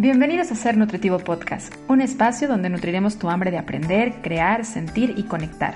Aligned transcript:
Bienvenidos 0.00 0.52
a 0.52 0.54
Ser 0.54 0.76
Nutritivo 0.76 1.18
Podcast, 1.18 1.74
un 1.88 2.00
espacio 2.00 2.46
donde 2.46 2.70
nutriremos 2.70 3.18
tu 3.18 3.30
hambre 3.30 3.50
de 3.50 3.58
aprender, 3.58 4.22
crear, 4.22 4.64
sentir 4.64 5.14
y 5.16 5.24
conectar. 5.24 5.74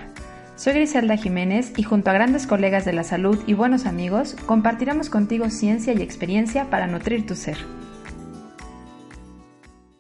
Soy 0.55 0.75
Griselda 0.75 1.17
Jiménez 1.17 1.73
y 1.77 1.83
junto 1.83 2.09
a 2.09 2.13
grandes 2.13 2.47
colegas 2.47 2.85
de 2.85 2.93
la 2.93 3.03
salud 3.03 3.43
y 3.49 3.55
buenos 3.55 3.85
amigos, 3.85 4.37
compartiremos 4.47 5.11
contigo 5.11 5.51
ciencia 5.51 5.93
y 5.93 6.03
experiencia 6.03 6.71
para 6.71 6.87
nutrir 6.87 7.27
tu 7.27 7.35
ser. 7.35 7.57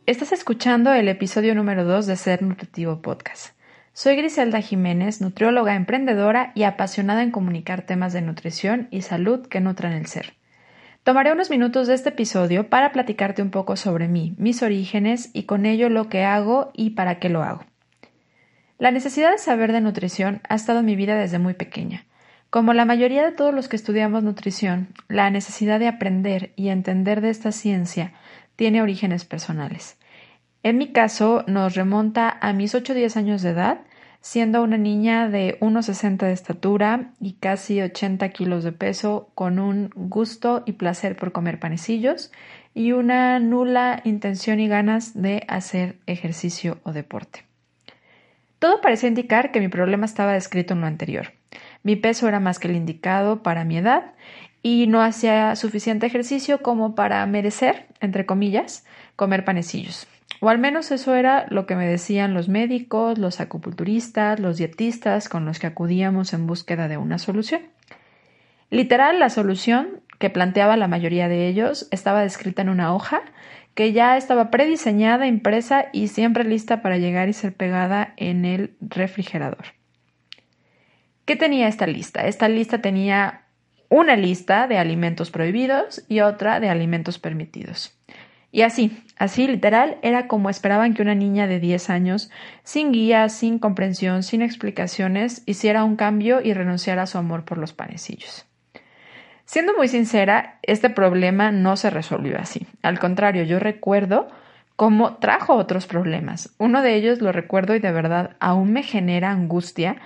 Estás 0.06 0.30
escuchando 0.30 0.92
el 0.92 1.08
episodio 1.08 1.56
número 1.56 1.84
2 1.84 2.06
de 2.06 2.14
Ser 2.14 2.42
Nutritivo 2.42 3.02
Podcast. 3.02 3.56
Soy 3.92 4.14
Griselda 4.14 4.60
Jiménez, 4.60 5.20
nutrióloga 5.20 5.74
emprendedora 5.74 6.52
y 6.54 6.62
apasionada 6.62 7.24
en 7.24 7.32
comunicar 7.32 7.82
temas 7.82 8.12
de 8.12 8.22
nutrición 8.22 8.86
y 8.92 9.02
salud 9.02 9.48
que 9.48 9.60
nutran 9.60 9.94
el 9.94 10.06
ser. 10.06 10.34
Tomaré 11.04 11.32
unos 11.32 11.50
minutos 11.50 11.88
de 11.88 11.94
este 11.94 12.10
episodio 12.10 12.68
para 12.68 12.92
platicarte 12.92 13.42
un 13.42 13.50
poco 13.50 13.74
sobre 13.74 14.06
mí, 14.06 14.34
mis 14.38 14.62
orígenes 14.62 15.30
y 15.32 15.44
con 15.44 15.66
ello 15.66 15.88
lo 15.88 16.08
que 16.08 16.22
hago 16.22 16.70
y 16.74 16.90
para 16.90 17.18
qué 17.18 17.28
lo 17.28 17.42
hago. 17.42 17.64
La 18.78 18.92
necesidad 18.92 19.32
de 19.32 19.38
saber 19.38 19.72
de 19.72 19.80
nutrición 19.80 20.42
ha 20.48 20.54
estado 20.54 20.78
en 20.78 20.84
mi 20.84 20.94
vida 20.94 21.16
desde 21.16 21.40
muy 21.40 21.54
pequeña. 21.54 22.04
Como 22.50 22.72
la 22.72 22.84
mayoría 22.84 23.24
de 23.24 23.32
todos 23.32 23.52
los 23.52 23.68
que 23.68 23.74
estudiamos 23.74 24.22
nutrición, 24.22 24.94
la 25.08 25.28
necesidad 25.30 25.80
de 25.80 25.88
aprender 25.88 26.52
y 26.54 26.68
entender 26.68 27.20
de 27.20 27.30
esta 27.30 27.50
ciencia 27.50 28.12
tiene 28.54 28.80
orígenes 28.80 29.24
personales. 29.24 29.98
En 30.62 30.78
mi 30.78 30.92
caso, 30.92 31.42
nos 31.48 31.74
remonta 31.74 32.38
a 32.40 32.52
mis 32.52 32.76
8 32.76 32.92
o 32.92 32.96
10 32.96 33.16
años 33.16 33.42
de 33.42 33.50
edad, 33.50 33.80
siendo 34.22 34.62
una 34.62 34.78
niña 34.78 35.28
de 35.28 35.58
1,60 35.60 36.26
de 36.26 36.32
estatura 36.32 37.10
y 37.20 37.34
casi 37.34 37.82
80 37.82 38.28
kilos 38.30 38.62
de 38.64 38.72
peso, 38.72 39.28
con 39.34 39.58
un 39.58 39.90
gusto 39.94 40.62
y 40.64 40.72
placer 40.72 41.16
por 41.16 41.32
comer 41.32 41.58
panecillos 41.58 42.30
y 42.72 42.92
una 42.92 43.38
nula 43.40 44.00
intención 44.04 44.60
y 44.60 44.68
ganas 44.68 45.20
de 45.20 45.44
hacer 45.48 45.96
ejercicio 46.06 46.78
o 46.84 46.92
deporte. 46.92 47.44
Todo 48.60 48.80
parecía 48.80 49.08
indicar 49.08 49.50
que 49.50 49.60
mi 49.60 49.68
problema 49.68 50.06
estaba 50.06 50.32
descrito 50.34 50.74
en 50.74 50.82
lo 50.82 50.86
anterior. 50.86 51.32
Mi 51.82 51.96
peso 51.96 52.28
era 52.28 52.38
más 52.38 52.60
que 52.60 52.68
el 52.68 52.76
indicado 52.76 53.42
para 53.42 53.64
mi 53.64 53.76
edad 53.76 54.12
y 54.62 54.86
no 54.86 55.02
hacía 55.02 55.56
suficiente 55.56 56.06
ejercicio 56.06 56.62
como 56.62 56.94
para 56.94 57.26
merecer, 57.26 57.86
entre 58.00 58.24
comillas, 58.24 58.86
comer 59.16 59.44
panecillos. 59.44 60.06
O 60.40 60.48
al 60.48 60.58
menos 60.58 60.90
eso 60.90 61.14
era 61.14 61.46
lo 61.50 61.66
que 61.66 61.76
me 61.76 61.86
decían 61.86 62.34
los 62.34 62.48
médicos, 62.48 63.18
los 63.18 63.40
acupunturistas, 63.40 64.40
los 64.40 64.56
dietistas 64.56 65.28
con 65.28 65.44
los 65.44 65.58
que 65.58 65.68
acudíamos 65.68 66.32
en 66.32 66.46
búsqueda 66.46 66.88
de 66.88 66.96
una 66.96 67.18
solución. 67.18 67.62
Literal, 68.70 69.20
la 69.20 69.28
solución 69.28 70.00
que 70.18 70.30
planteaba 70.30 70.76
la 70.76 70.88
mayoría 70.88 71.28
de 71.28 71.48
ellos 71.48 71.88
estaba 71.90 72.22
descrita 72.22 72.62
en 72.62 72.68
una 72.68 72.94
hoja 72.94 73.22
que 73.74 73.92
ya 73.92 74.16
estaba 74.16 74.50
prediseñada, 74.50 75.26
impresa 75.26 75.86
y 75.92 76.08
siempre 76.08 76.44
lista 76.44 76.82
para 76.82 76.98
llegar 76.98 77.28
y 77.28 77.32
ser 77.32 77.54
pegada 77.54 78.14
en 78.16 78.44
el 78.44 78.76
refrigerador. 78.80 79.64
¿Qué 81.24 81.36
tenía 81.36 81.68
esta 81.68 81.86
lista? 81.86 82.26
Esta 82.26 82.48
lista 82.48 82.82
tenía 82.82 83.42
una 83.88 84.16
lista 84.16 84.66
de 84.66 84.78
alimentos 84.78 85.30
prohibidos 85.30 86.04
y 86.08 86.20
otra 86.20 86.60
de 86.60 86.68
alimentos 86.68 87.18
permitidos. 87.18 87.96
Y 88.52 88.62
así, 88.62 89.02
así 89.16 89.48
literal, 89.48 89.96
era 90.02 90.28
como 90.28 90.50
esperaban 90.50 90.92
que 90.92 91.00
una 91.00 91.14
niña 91.14 91.46
de 91.46 91.58
10 91.58 91.88
años, 91.88 92.30
sin 92.62 92.92
guía, 92.92 93.30
sin 93.30 93.58
comprensión, 93.58 94.22
sin 94.22 94.42
explicaciones, 94.42 95.42
hiciera 95.46 95.84
un 95.84 95.96
cambio 95.96 96.42
y 96.42 96.52
renunciara 96.52 97.02
a 97.02 97.06
su 97.06 97.16
amor 97.16 97.46
por 97.46 97.56
los 97.56 97.72
panecillos. 97.72 98.44
Siendo 99.46 99.74
muy 99.74 99.88
sincera, 99.88 100.58
este 100.62 100.90
problema 100.90 101.50
no 101.50 101.76
se 101.76 101.88
resolvió 101.88 102.38
así. 102.38 102.66
Al 102.82 102.98
contrario, 102.98 103.42
yo 103.42 103.58
recuerdo 103.58 104.28
cómo 104.76 105.16
trajo 105.16 105.54
otros 105.54 105.86
problemas. 105.86 106.54
Uno 106.58 106.82
de 106.82 106.94
ellos 106.94 107.22
lo 107.22 107.32
recuerdo 107.32 107.74
y 107.74 107.78
de 107.78 107.92
verdad 107.92 108.36
aún 108.38 108.72
me 108.72 108.82
genera 108.82 109.30
angustia, 109.30 109.96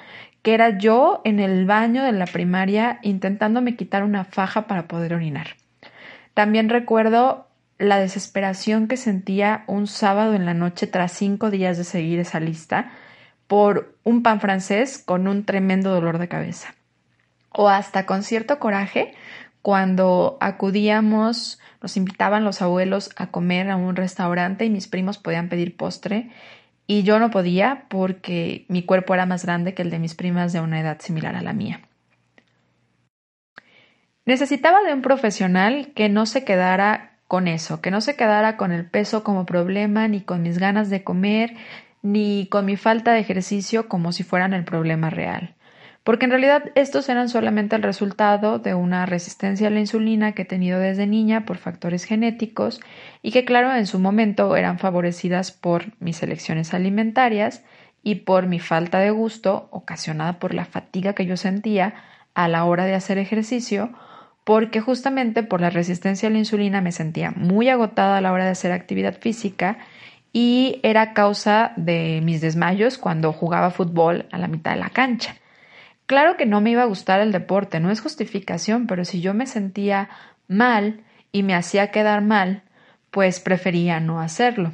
que 0.42 0.54
era 0.54 0.78
yo 0.78 1.20
en 1.24 1.40
el 1.40 1.66
baño 1.66 2.04
de 2.04 2.12
la 2.12 2.26
primaria 2.26 3.00
intentándome 3.02 3.74
quitar 3.74 4.04
una 4.04 4.24
faja 4.24 4.68
para 4.68 4.86
poder 4.86 5.14
orinar. 5.14 5.56
También 6.34 6.68
recuerdo 6.68 7.45
la 7.78 7.98
desesperación 7.98 8.88
que 8.88 8.96
sentía 8.96 9.64
un 9.66 9.86
sábado 9.86 10.34
en 10.34 10.46
la 10.46 10.54
noche 10.54 10.86
tras 10.86 11.12
cinco 11.12 11.50
días 11.50 11.76
de 11.76 11.84
seguir 11.84 12.18
esa 12.18 12.40
lista 12.40 12.92
por 13.46 13.96
un 14.02 14.22
pan 14.22 14.40
francés 14.40 14.98
con 14.98 15.28
un 15.28 15.44
tremendo 15.44 15.90
dolor 15.90 16.18
de 16.18 16.28
cabeza. 16.28 16.74
O 17.50 17.68
hasta 17.68 18.06
con 18.06 18.22
cierto 18.22 18.58
coraje 18.58 19.14
cuando 19.62 20.38
acudíamos, 20.40 21.60
nos 21.82 21.96
invitaban 21.96 22.44
los 22.44 22.62
abuelos 22.62 23.10
a 23.16 23.32
comer 23.32 23.68
a 23.70 23.76
un 23.76 23.96
restaurante 23.96 24.64
y 24.64 24.70
mis 24.70 24.86
primos 24.86 25.18
podían 25.18 25.48
pedir 25.48 25.76
postre 25.76 26.30
y 26.86 27.02
yo 27.02 27.18
no 27.18 27.30
podía 27.30 27.86
porque 27.88 28.64
mi 28.68 28.84
cuerpo 28.84 29.14
era 29.14 29.26
más 29.26 29.44
grande 29.44 29.74
que 29.74 29.82
el 29.82 29.90
de 29.90 29.98
mis 29.98 30.14
primas 30.14 30.52
de 30.52 30.60
una 30.60 30.80
edad 30.80 31.00
similar 31.00 31.34
a 31.34 31.42
la 31.42 31.52
mía. 31.52 31.80
Necesitaba 34.24 34.82
de 34.82 34.92
un 34.92 35.02
profesional 35.02 35.92
que 35.94 36.08
no 36.08 36.26
se 36.26 36.44
quedara 36.44 37.15
con 37.28 37.48
eso, 37.48 37.80
que 37.80 37.90
no 37.90 38.00
se 38.00 38.16
quedara 38.16 38.56
con 38.56 38.72
el 38.72 38.84
peso 38.84 39.24
como 39.24 39.46
problema, 39.46 40.08
ni 40.08 40.20
con 40.20 40.42
mis 40.42 40.58
ganas 40.58 40.90
de 40.90 41.02
comer, 41.02 41.54
ni 42.02 42.46
con 42.46 42.64
mi 42.64 42.76
falta 42.76 43.12
de 43.12 43.20
ejercicio 43.20 43.88
como 43.88 44.12
si 44.12 44.22
fueran 44.22 44.54
el 44.54 44.64
problema 44.64 45.10
real. 45.10 45.54
Porque 46.04 46.26
en 46.26 46.30
realidad 46.30 46.70
estos 46.76 47.08
eran 47.08 47.28
solamente 47.28 47.74
el 47.74 47.82
resultado 47.82 48.60
de 48.60 48.74
una 48.74 49.06
resistencia 49.06 49.66
a 49.66 49.70
la 49.70 49.80
insulina 49.80 50.32
que 50.32 50.42
he 50.42 50.44
tenido 50.44 50.78
desde 50.78 51.08
niña 51.08 51.44
por 51.44 51.56
factores 51.56 52.04
genéticos 52.04 52.80
y 53.22 53.32
que 53.32 53.44
claro 53.44 53.74
en 53.74 53.88
su 53.88 53.98
momento 53.98 54.54
eran 54.54 54.78
favorecidas 54.78 55.50
por 55.50 55.86
mis 55.98 56.22
elecciones 56.22 56.74
alimentarias 56.74 57.64
y 58.04 58.16
por 58.16 58.46
mi 58.46 58.60
falta 58.60 59.00
de 59.00 59.10
gusto 59.10 59.66
ocasionada 59.72 60.38
por 60.38 60.54
la 60.54 60.64
fatiga 60.64 61.12
que 61.12 61.26
yo 61.26 61.36
sentía 61.36 61.94
a 62.34 62.46
la 62.46 62.64
hora 62.66 62.84
de 62.84 62.94
hacer 62.94 63.18
ejercicio 63.18 63.90
porque 64.46 64.80
justamente 64.80 65.42
por 65.42 65.60
la 65.60 65.70
resistencia 65.70 66.28
a 66.28 66.30
la 66.30 66.38
insulina 66.38 66.80
me 66.80 66.92
sentía 66.92 67.32
muy 67.32 67.68
agotada 67.68 68.16
a 68.16 68.20
la 68.20 68.30
hora 68.30 68.44
de 68.44 68.50
hacer 68.50 68.70
actividad 68.70 69.18
física 69.18 69.78
y 70.32 70.78
era 70.84 71.14
causa 71.14 71.72
de 71.74 72.20
mis 72.22 72.42
desmayos 72.42 72.96
cuando 72.96 73.32
jugaba 73.32 73.72
fútbol 73.72 74.26
a 74.30 74.38
la 74.38 74.46
mitad 74.46 74.70
de 74.70 74.76
la 74.76 74.90
cancha. 74.90 75.34
Claro 76.06 76.36
que 76.36 76.46
no 76.46 76.60
me 76.60 76.70
iba 76.70 76.82
a 76.82 76.86
gustar 76.86 77.18
el 77.18 77.32
deporte, 77.32 77.80
no 77.80 77.90
es 77.90 78.00
justificación, 78.00 78.86
pero 78.86 79.04
si 79.04 79.20
yo 79.20 79.34
me 79.34 79.46
sentía 79.46 80.10
mal 80.46 81.00
y 81.32 81.42
me 81.42 81.56
hacía 81.56 81.90
quedar 81.90 82.22
mal, 82.22 82.62
pues 83.10 83.40
prefería 83.40 83.98
no 83.98 84.20
hacerlo. 84.20 84.70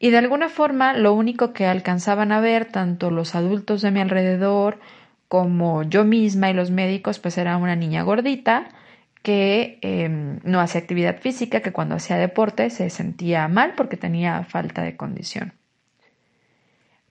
Y 0.00 0.10
de 0.10 0.18
alguna 0.18 0.48
forma 0.48 0.94
lo 0.94 1.14
único 1.14 1.52
que 1.52 1.66
alcanzaban 1.66 2.32
a 2.32 2.40
ver 2.40 2.64
tanto 2.64 3.12
los 3.12 3.36
adultos 3.36 3.82
de 3.82 3.92
mi 3.92 4.00
alrededor 4.00 4.80
como 5.28 5.84
yo 5.84 6.04
misma 6.04 6.50
y 6.50 6.54
los 6.54 6.72
médicos 6.72 7.20
pues 7.20 7.38
era 7.38 7.56
una 7.56 7.76
niña 7.76 8.02
gordita, 8.02 8.68
que 9.26 9.80
em, 9.82 10.38
no 10.44 10.60
hacía 10.60 10.80
actividad 10.80 11.18
física, 11.18 11.58
que 11.58 11.72
cuando 11.72 11.96
hacía 11.96 12.16
deporte 12.16 12.70
se 12.70 12.90
sentía 12.90 13.48
mal 13.48 13.72
porque 13.76 13.96
tenía 13.96 14.44
falta 14.44 14.82
de 14.82 14.96
condición. 14.96 15.52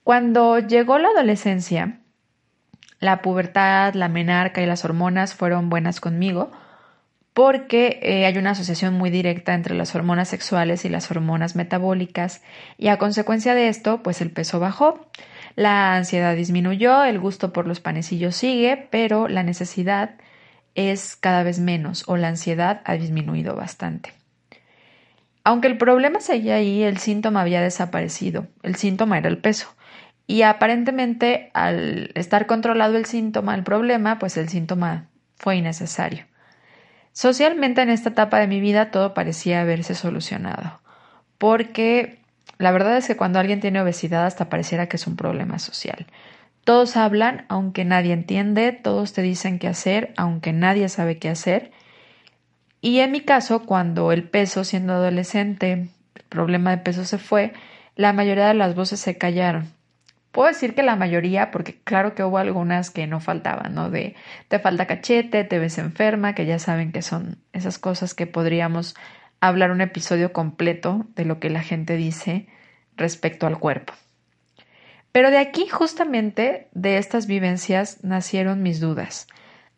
Cuando 0.02 0.58
llegó 0.58 0.98
la 0.98 1.08
adolescencia, 1.08 1.98
la 3.00 3.20
pubertad, 3.20 3.92
la 3.92 4.08
menarca 4.08 4.62
y 4.62 4.66
las 4.66 4.82
hormonas 4.86 5.34
fueron 5.34 5.68
buenas 5.68 6.00
conmigo 6.00 6.52
porque 7.34 8.00
eh, 8.00 8.24
hay 8.24 8.38
una 8.38 8.52
asociación 8.52 8.94
muy 8.94 9.10
directa 9.10 9.52
entre 9.52 9.74
las 9.74 9.94
hormonas 9.94 10.28
sexuales 10.28 10.86
y 10.86 10.88
las 10.88 11.10
hormonas 11.10 11.54
metabólicas 11.54 12.40
y 12.78 12.88
a 12.88 12.96
consecuencia 12.96 13.54
de 13.54 13.68
esto, 13.68 14.02
pues 14.02 14.22
el 14.22 14.30
peso 14.30 14.58
bajó, 14.58 15.06
la 15.54 15.96
ansiedad 15.96 16.34
disminuyó, 16.34 17.04
el 17.04 17.18
gusto 17.18 17.52
por 17.52 17.66
los 17.66 17.80
panecillos 17.80 18.36
sigue, 18.36 18.88
pero 18.90 19.28
la 19.28 19.42
necesidad 19.42 20.14
es 20.76 21.16
cada 21.16 21.42
vez 21.42 21.58
menos 21.58 22.04
o 22.06 22.16
la 22.16 22.28
ansiedad 22.28 22.82
ha 22.84 22.94
disminuido 22.94 23.56
bastante. 23.56 24.12
Aunque 25.42 25.68
el 25.68 25.78
problema 25.78 26.20
seguía 26.20 26.56
ahí, 26.56 26.82
el 26.82 26.98
síntoma 26.98 27.40
había 27.40 27.60
desaparecido. 27.60 28.46
El 28.62 28.76
síntoma 28.76 29.18
era 29.18 29.28
el 29.28 29.38
peso. 29.38 29.74
Y 30.26 30.42
aparentemente, 30.42 31.50
al 31.54 32.10
estar 32.14 32.46
controlado 32.46 32.96
el 32.96 33.06
síntoma, 33.06 33.54
el 33.54 33.62
problema, 33.62 34.18
pues 34.18 34.36
el 34.36 34.48
síntoma 34.48 35.08
fue 35.36 35.56
innecesario. 35.56 36.26
Socialmente 37.12 37.80
en 37.80 37.90
esta 37.90 38.10
etapa 38.10 38.38
de 38.40 38.46
mi 38.46 38.60
vida 38.60 38.90
todo 38.90 39.14
parecía 39.14 39.62
haberse 39.62 39.94
solucionado, 39.94 40.80
porque 41.38 42.18
la 42.58 42.72
verdad 42.72 42.96
es 42.96 43.06
que 43.06 43.16
cuando 43.16 43.38
alguien 43.38 43.60
tiene 43.60 43.80
obesidad 43.80 44.26
hasta 44.26 44.50
pareciera 44.50 44.88
que 44.88 44.96
es 44.96 45.06
un 45.06 45.16
problema 45.16 45.58
social. 45.58 46.06
Todos 46.66 46.96
hablan 46.96 47.44
aunque 47.48 47.84
nadie 47.84 48.12
entiende, 48.12 48.72
todos 48.72 49.12
te 49.12 49.22
dicen 49.22 49.60
qué 49.60 49.68
hacer 49.68 50.12
aunque 50.16 50.52
nadie 50.52 50.88
sabe 50.88 51.16
qué 51.16 51.28
hacer. 51.28 51.70
Y 52.80 52.98
en 52.98 53.12
mi 53.12 53.20
caso, 53.20 53.64
cuando 53.66 54.10
el 54.10 54.28
peso, 54.28 54.64
siendo 54.64 54.94
adolescente, 54.94 55.72
el 56.16 56.22
problema 56.28 56.72
de 56.72 56.78
peso 56.78 57.04
se 57.04 57.18
fue, 57.18 57.52
la 57.94 58.12
mayoría 58.12 58.48
de 58.48 58.54
las 58.54 58.74
voces 58.74 58.98
se 58.98 59.16
callaron. 59.16 59.68
Puedo 60.32 60.48
decir 60.48 60.74
que 60.74 60.82
la 60.82 60.96
mayoría, 60.96 61.52
porque 61.52 61.78
claro 61.84 62.16
que 62.16 62.24
hubo 62.24 62.38
algunas 62.38 62.90
que 62.90 63.06
no 63.06 63.20
faltaban, 63.20 63.72
¿no? 63.72 63.88
De 63.88 64.16
te 64.48 64.58
falta 64.58 64.86
cachete, 64.86 65.44
te 65.44 65.60
ves 65.60 65.78
enferma, 65.78 66.34
que 66.34 66.46
ya 66.46 66.58
saben 66.58 66.90
que 66.90 67.02
son 67.02 67.38
esas 67.52 67.78
cosas 67.78 68.12
que 68.12 68.26
podríamos 68.26 68.96
hablar 69.38 69.70
un 69.70 69.82
episodio 69.82 70.32
completo 70.32 71.06
de 71.14 71.26
lo 71.26 71.38
que 71.38 71.48
la 71.48 71.62
gente 71.62 71.94
dice 71.94 72.48
respecto 72.96 73.46
al 73.46 73.60
cuerpo. 73.60 73.94
Pero 75.16 75.30
de 75.30 75.38
aquí 75.38 75.66
justamente, 75.66 76.68
de 76.72 76.98
estas 76.98 77.26
vivencias, 77.26 78.04
nacieron 78.04 78.62
mis 78.62 78.80
dudas. 78.80 79.28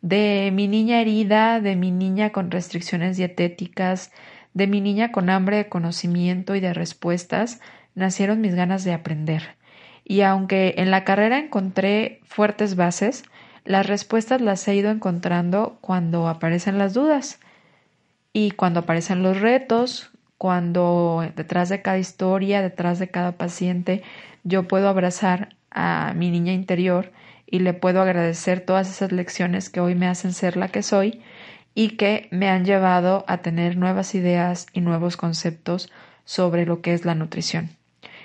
De 0.01 0.51
mi 0.53 0.67
niña 0.67 0.99
herida, 0.99 1.61
de 1.61 1.77
mi 1.77 1.91
niña 1.91 2.33
con 2.33 2.51
restricciones 2.51 3.15
dietéticas, 3.15 4.11
de 4.53 4.67
mi 4.67 4.81
niña 4.81 5.13
con 5.13 5.29
hambre 5.29 5.55
de 5.55 5.69
conocimiento 5.69 6.55
y 6.55 6.59
de 6.59 6.73
respuestas, 6.73 7.61
nacieron 7.95 8.41
mis 8.41 8.53
ganas 8.53 8.83
de 8.83 8.91
aprender. 8.91 9.55
Y 10.03 10.23
aunque 10.23 10.73
en 10.75 10.91
la 10.91 11.05
carrera 11.05 11.39
encontré 11.39 12.19
fuertes 12.25 12.75
bases, 12.75 13.23
las 13.63 13.87
respuestas 13.87 14.41
las 14.41 14.67
he 14.67 14.75
ido 14.75 14.91
encontrando 14.91 15.77
cuando 15.79 16.27
aparecen 16.27 16.77
las 16.77 16.93
dudas 16.93 17.39
y 18.33 18.51
cuando 18.51 18.81
aparecen 18.81 19.23
los 19.23 19.39
retos, 19.39 20.11
cuando 20.39 21.29
detrás 21.35 21.67
de 21.67 21.81
cada 21.81 21.97
historia, 21.97 22.61
detrás 22.61 22.97
de 22.97 23.09
cada 23.09 23.33
paciente, 23.33 24.03
yo 24.45 24.69
puedo 24.69 24.87
abrazar 24.87 25.49
a 25.69 26.13
mi 26.15 26.31
niña 26.31 26.53
interior 26.53 27.11
y 27.45 27.59
le 27.59 27.73
puedo 27.73 28.01
agradecer 28.01 28.61
todas 28.61 28.89
esas 28.89 29.11
lecciones 29.11 29.69
que 29.69 29.81
hoy 29.81 29.95
me 29.95 30.07
hacen 30.07 30.31
ser 30.31 30.55
la 30.55 30.69
que 30.69 30.81
soy 30.81 31.21
y 31.75 31.97
que 31.97 32.29
me 32.31 32.49
han 32.49 32.63
llevado 32.63 33.25
a 33.27 33.39
tener 33.39 33.75
nuevas 33.75 34.15
ideas 34.15 34.67
y 34.71 34.79
nuevos 34.79 35.17
conceptos 35.17 35.91
sobre 36.23 36.65
lo 36.65 36.81
que 36.81 36.93
es 36.93 37.03
la 37.03 37.15
nutrición. 37.15 37.71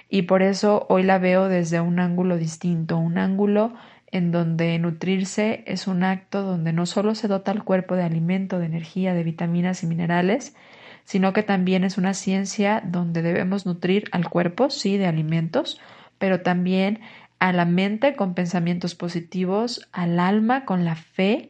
Y 0.08 0.22
por 0.22 0.42
eso 0.42 0.86
hoy 0.88 1.02
la 1.02 1.18
veo 1.18 1.48
desde 1.48 1.80
un 1.80 1.98
ángulo 1.98 2.36
distinto, 2.36 2.96
un 2.96 3.18
ángulo 3.18 3.74
en 4.12 4.30
donde 4.30 4.78
nutrirse 4.78 5.64
es 5.66 5.88
un 5.88 6.04
acto 6.04 6.42
donde 6.42 6.72
no 6.72 6.86
solo 6.86 7.16
se 7.16 7.26
dota 7.26 7.50
al 7.50 7.64
cuerpo 7.64 7.96
de 7.96 8.04
alimento, 8.04 8.60
de 8.60 8.66
energía, 8.66 9.14
de 9.14 9.24
vitaminas 9.24 9.82
y 9.82 9.88
minerales, 9.88 10.54
sino 11.04 11.32
que 11.32 11.42
también 11.42 11.84
es 11.84 11.98
una 11.98 12.14
ciencia 12.14 12.82
donde 12.84 13.22
debemos 13.22 13.66
nutrir 13.66 14.08
al 14.12 14.28
cuerpo, 14.28 14.70
sí, 14.70 14.96
de 14.96 15.06
alimentos, 15.06 15.80
pero 16.18 16.40
también 16.40 17.00
a 17.38 17.52
la 17.52 17.64
mente 17.64 18.16
con 18.16 18.34
pensamientos 18.34 18.94
positivos, 18.94 19.86
al 19.92 20.18
alma 20.18 20.64
con 20.64 20.84
la 20.84 20.96
fe 20.96 21.48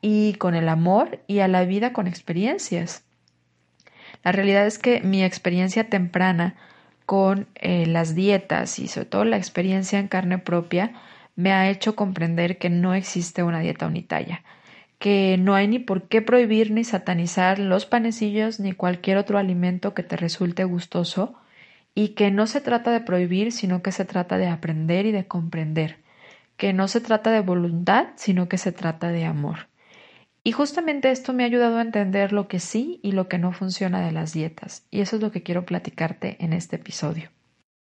y 0.00 0.34
con 0.34 0.54
el 0.54 0.68
amor 0.68 1.20
y 1.26 1.40
a 1.40 1.48
la 1.48 1.64
vida 1.64 1.92
con 1.92 2.06
experiencias. 2.06 3.04
La 4.22 4.32
realidad 4.32 4.66
es 4.66 4.78
que 4.78 5.00
mi 5.00 5.24
experiencia 5.24 5.88
temprana 5.88 6.54
con 7.06 7.48
eh, 7.56 7.86
las 7.86 8.14
dietas 8.14 8.78
y 8.78 8.88
sobre 8.88 9.06
todo 9.06 9.24
la 9.24 9.36
experiencia 9.36 9.98
en 9.98 10.08
carne 10.08 10.38
propia 10.38 10.92
me 11.36 11.52
ha 11.52 11.68
hecho 11.68 11.96
comprender 11.96 12.58
que 12.58 12.70
no 12.70 12.94
existe 12.94 13.42
una 13.42 13.60
dieta 13.60 13.86
unitaria, 13.86 14.42
que 15.04 15.36
no 15.36 15.54
hay 15.54 15.68
ni 15.68 15.78
por 15.78 16.08
qué 16.08 16.22
prohibir 16.22 16.70
ni 16.70 16.82
satanizar 16.82 17.58
los 17.58 17.84
panecillos 17.84 18.58
ni 18.58 18.72
cualquier 18.72 19.18
otro 19.18 19.36
alimento 19.36 19.92
que 19.92 20.02
te 20.02 20.16
resulte 20.16 20.64
gustoso, 20.64 21.34
y 21.94 22.14
que 22.14 22.30
no 22.30 22.46
se 22.46 22.62
trata 22.62 22.90
de 22.90 23.02
prohibir, 23.02 23.52
sino 23.52 23.82
que 23.82 23.92
se 23.92 24.06
trata 24.06 24.38
de 24.38 24.48
aprender 24.48 25.04
y 25.04 25.12
de 25.12 25.26
comprender, 25.26 25.98
que 26.56 26.72
no 26.72 26.88
se 26.88 27.02
trata 27.02 27.30
de 27.32 27.42
voluntad, 27.42 28.06
sino 28.16 28.48
que 28.48 28.56
se 28.56 28.72
trata 28.72 29.10
de 29.10 29.26
amor. 29.26 29.68
Y 30.42 30.52
justamente 30.52 31.10
esto 31.10 31.34
me 31.34 31.42
ha 31.42 31.48
ayudado 31.48 31.76
a 31.76 31.82
entender 31.82 32.32
lo 32.32 32.48
que 32.48 32.58
sí 32.58 32.98
y 33.02 33.12
lo 33.12 33.28
que 33.28 33.36
no 33.36 33.52
funciona 33.52 34.00
de 34.00 34.12
las 34.12 34.32
dietas, 34.32 34.86
y 34.90 35.02
eso 35.02 35.16
es 35.16 35.22
lo 35.22 35.30
que 35.30 35.42
quiero 35.42 35.66
platicarte 35.66 36.42
en 36.42 36.54
este 36.54 36.76
episodio. 36.76 37.28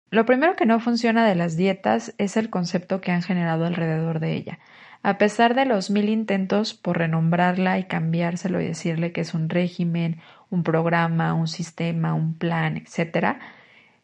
Lo 0.08 0.24
primero 0.24 0.56
que 0.56 0.64
no 0.64 0.80
funciona 0.80 1.28
de 1.28 1.34
las 1.34 1.58
dietas 1.58 2.14
es 2.16 2.38
el 2.38 2.48
concepto 2.48 3.02
que 3.02 3.12
han 3.12 3.20
generado 3.20 3.66
alrededor 3.66 4.20
de 4.20 4.32
ella. 4.32 4.58
A 5.04 5.18
pesar 5.18 5.54
de 5.54 5.66
los 5.66 5.90
mil 5.90 6.08
intentos 6.08 6.72
por 6.72 6.96
renombrarla 6.96 7.78
y 7.78 7.84
cambiárselo 7.84 8.58
y 8.62 8.64
decirle 8.64 9.12
que 9.12 9.20
es 9.20 9.34
un 9.34 9.50
régimen, 9.50 10.16
un 10.48 10.62
programa, 10.62 11.34
un 11.34 11.46
sistema, 11.46 12.14
un 12.14 12.32
plan, 12.32 12.78
etc., 12.78 13.36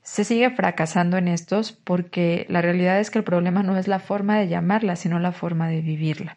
se 0.03 0.25
sigue 0.25 0.51
fracasando 0.51 1.17
en 1.17 1.29
estos 1.29 1.73
porque 1.73 2.45
la 2.51 2.61
realidad 2.61 3.01
es 3.01 3.11
que 3.11 3.17
el 3.19 3.25
problema 3.25 3.63
no 3.63 3.79
es 3.79 3.89
la 3.89 3.99
forma 3.99 4.39
de 4.39 4.49
llamarla, 4.49 4.95
sino 4.95 5.19
la 5.19 5.33
forma 5.33 5.69
de 5.69 5.81
vivirla. 5.81 6.37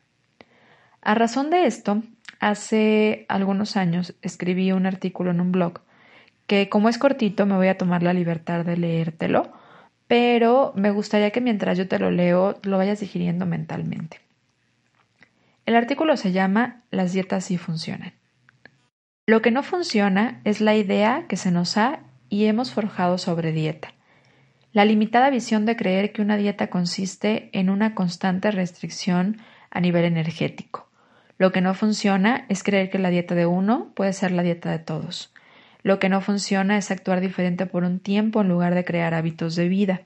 A 1.01 1.13
razón 1.13 1.50
de 1.50 1.65
esto, 1.65 2.01
hace 2.39 3.25
algunos 3.27 3.75
años 3.75 4.15
escribí 4.21 4.71
un 4.71 4.86
artículo 4.86 5.31
en 5.31 5.42
un 5.42 5.51
blog 5.51 5.81
que 6.48 6.69
como 6.69 6.88
es 6.88 6.98
cortito 6.98 7.45
me 7.45 7.57
voy 7.57 7.68
a 7.68 7.77
tomar 7.77 8.01
la 8.01 8.13
libertad 8.13 8.63
de 8.63 8.77
leértelo 8.77 9.51
pero 10.07 10.71
me 10.77 10.92
gustaría 10.92 11.31
que 11.31 11.42
mientras 11.42 11.77
yo 11.77 11.89
te 11.89 12.00
lo 12.00 12.12
leo 12.12 12.60
lo 12.63 12.77
vayas 12.77 13.01
digiriendo 13.01 13.45
mentalmente. 13.45 14.24
El 15.65 15.75
artículo 15.75 16.18
se 16.18 16.31
llama 16.31 16.83
Las 16.92 17.13
dietas 17.13 17.45
sí 17.45 17.57
funcionan. 17.57 18.13
Lo 19.25 19.42
que 19.42 19.51
no 19.51 19.63
funciona 19.63 20.42
es 20.44 20.60
la 20.60 20.75
idea 20.75 21.25
que 21.30 21.38
se 21.38 21.51
nos 21.51 21.77
ha 21.77 22.00
y 22.27 22.45
hemos 22.45 22.71
forjado 22.71 23.18
sobre 23.18 23.54
dieta. 23.54 23.94
La 24.74 24.83
limitada 24.83 25.30
visión 25.30 25.65
de 25.65 25.77
creer 25.77 26.12
que 26.12 26.21
una 26.21 26.36
dieta 26.36 26.68
consiste 26.68 27.50
en 27.54 27.69
una 27.69 27.95
constante 27.95 28.51
restricción 28.51 29.38
a 29.71 29.80
nivel 29.80 30.04
energético. 30.04 30.89
Lo 31.38 31.51
que 31.51 31.62
no 31.62 31.74
funciona 31.74 32.45
es 32.50 32.63
creer 32.63 32.89
que 32.89 33.00
la 33.00 33.10
dieta 33.10 33.36
de 33.36 33.45
uno 33.45 33.92
puede 33.95 34.13
ser 34.13 34.31
la 34.31 34.44
dieta 34.44 34.71
de 34.71 34.80
todos. 34.80 35.33
Lo 35.83 36.00
que 36.00 36.10
no 36.10 36.21
funciona 36.21 36.77
es 36.77 36.92
actuar 36.92 37.21
diferente 37.21 37.65
por 37.65 37.83
un 37.83 38.00
tiempo 38.00 38.42
en 38.42 38.50
lugar 38.50 38.75
de 38.75 38.83
crear 38.83 39.13
hábitos 39.13 39.56
de 39.56 39.68
vida. 39.69 40.01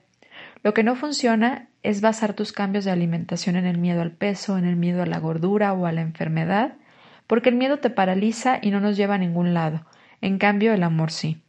Lo 0.62 0.74
que 0.74 0.82
no 0.84 0.96
funciona 0.96 1.67
es 1.82 2.00
basar 2.00 2.34
tus 2.34 2.52
cambios 2.52 2.84
de 2.84 2.90
alimentación 2.90 3.56
en 3.56 3.66
el 3.66 3.78
miedo 3.78 4.02
al 4.02 4.12
peso, 4.12 4.58
en 4.58 4.64
el 4.64 4.76
miedo 4.76 5.02
a 5.02 5.06
la 5.06 5.18
gordura 5.18 5.72
o 5.72 5.86
a 5.86 5.92
la 5.92 6.00
enfermedad, 6.00 6.74
porque 7.26 7.48
el 7.48 7.56
miedo 7.56 7.78
te 7.78 7.90
paraliza 7.90 8.58
y 8.60 8.70
no 8.70 8.80
nos 8.80 8.96
lleva 8.96 9.14
a 9.14 9.18
ningún 9.18 9.54
lado. 9.54 9.84
En 10.20 10.38
cambio, 10.38 10.72
el 10.72 10.82
amor 10.82 11.10
sí. 11.10 11.40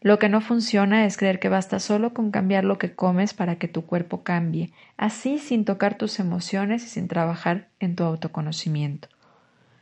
Lo 0.00 0.18
que 0.18 0.28
no 0.28 0.40
funciona 0.40 1.06
es 1.06 1.16
creer 1.16 1.40
que 1.40 1.48
basta 1.48 1.80
solo 1.80 2.14
con 2.14 2.30
cambiar 2.30 2.64
lo 2.64 2.78
que 2.78 2.94
comes 2.94 3.34
para 3.34 3.56
que 3.56 3.66
tu 3.66 3.84
cuerpo 3.84 4.22
cambie, 4.22 4.72
así 4.96 5.38
sin 5.38 5.64
tocar 5.64 5.98
tus 5.98 6.20
emociones 6.20 6.84
y 6.84 6.88
sin 6.88 7.08
trabajar 7.08 7.68
en 7.80 7.96
tu 7.96 8.04
autoconocimiento. 8.04 9.08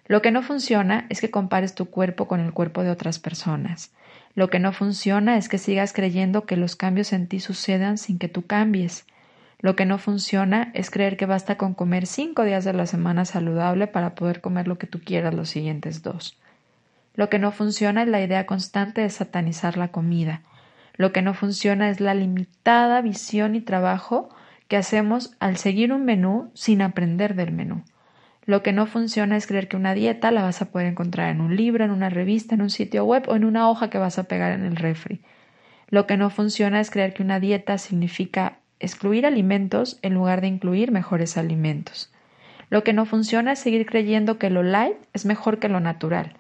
Lo 0.07 0.23
que 0.23 0.31
no 0.31 0.43
funciona 0.43 1.07
es 1.11 1.21
que 1.21 1.31
compares 1.31 1.75
tu 1.75 1.87
cuerpo 1.87 2.29
con 2.29 2.41
el 2.41 2.53
cuerpo 2.53 2.83
de 2.83 2.91
otras 2.91 3.19
personas. 3.19 3.93
Lo 4.35 4.49
que 4.49 4.59
no 4.59 4.73
funciona 4.73 5.37
es 5.37 5.49
que 5.49 5.59
sigas 5.59 5.93
creyendo 5.93 6.47
que 6.47 6.57
los 6.57 6.77
cambios 6.77 7.13
en 7.13 7.27
ti 7.27 7.41
sucedan 7.41 7.99
sin 7.99 8.19
que 8.19 8.29
tú 8.29 8.47
cambies. 8.47 9.05
Lo 9.59 9.75
que 9.75 9.87
no 9.87 9.99
funciona 9.99 10.71
es 10.75 10.91
creer 10.91 11.17
que 11.17 11.27
basta 11.27 11.57
con 11.57 11.75
comer 11.75 12.07
cinco 12.07 12.45
días 12.45 12.65
de 12.65 12.73
la 12.73 12.87
semana 12.87 13.25
saludable 13.25 13.87
para 13.87 14.15
poder 14.15 14.41
comer 14.41 14.69
lo 14.69 14.79
que 14.79 14.87
tú 14.87 15.01
quieras 15.01 15.35
los 15.35 15.49
siguientes 15.49 16.03
dos. 16.03 16.39
Lo 17.15 17.31
que 17.31 17.39
no 17.39 17.51
funciona 17.53 18.03
es 18.03 18.09
la 18.09 18.21
idea 18.21 18.45
constante 18.45 19.01
de 19.01 19.11
satanizar 19.11 19.79
la 19.79 19.89
comida. 19.89 20.43
Lo 20.95 21.13
que 21.13 21.23
no 21.23 21.33
funciona 21.33 21.89
es 21.89 22.01
la 22.01 22.15
limitada 22.15 23.01
visión 23.01 23.55
y 23.55 23.63
trabajo 23.63 24.29
que 24.69 24.77
hacemos 24.77 25.35
al 25.41 25.57
seguir 25.57 25.93
un 25.93 26.05
menú 26.05 26.51
sin 26.55 26.83
aprender 26.83 27.35
del 27.35 27.53
menú. 27.53 27.83
Lo 28.45 28.63
que 28.63 28.73
no 28.73 28.87
funciona 28.87 29.37
es 29.37 29.47
creer 29.47 29.69
que 29.69 29.77
una 29.77 29.95
dieta 29.95 30.31
la 30.31 30.43
vas 30.43 30.63
a 30.63 30.71
poder 30.71 30.87
encontrar 30.87 31.31
en 31.31 31.41
un 31.41 31.57
libro, 31.57 31.85
en 31.85 31.91
una 31.91 32.11
revista, 32.11 32.55
en 32.55 32.63
un 32.63 32.71
sitio 32.71 33.05
web 33.05 33.25
o 33.29 33.35
en 33.35 33.45
una 33.45 33.69
hoja 33.69 33.91
que 33.91 33.99
vas 33.99 34.19
a 34.19 34.25
pegar 34.25 34.53
en 34.53 34.65
el 34.65 34.77
refri. 34.77 35.21
Lo 35.89 36.07
que 36.07 36.17
no 36.17 36.31
funciona 36.31 36.81
es 36.81 36.91
creer 36.91 37.15
que 37.15 37.23
una 37.23 37.41
dieta 37.41 37.79
significa 37.79 38.59
excluir 38.81 39.27
alimentos 39.27 39.99
en 40.03 40.15
lugar 40.15 40.41
de 40.41 40.49
incluir 40.49 40.93
mejores 40.93 41.37
alimentos. 41.37 42.13
Lo 42.69 42.85
que 42.85 42.93
no 42.93 43.07
funciona 43.07 43.53
es 43.53 43.59
seguir 43.59 43.87
creyendo 43.87 44.39
que 44.39 44.51
lo 44.51 44.63
light 44.63 44.97
es 45.13 45.25
mejor 45.25 45.59
que 45.59 45.69
lo 45.69 45.81
natural. 45.81 46.37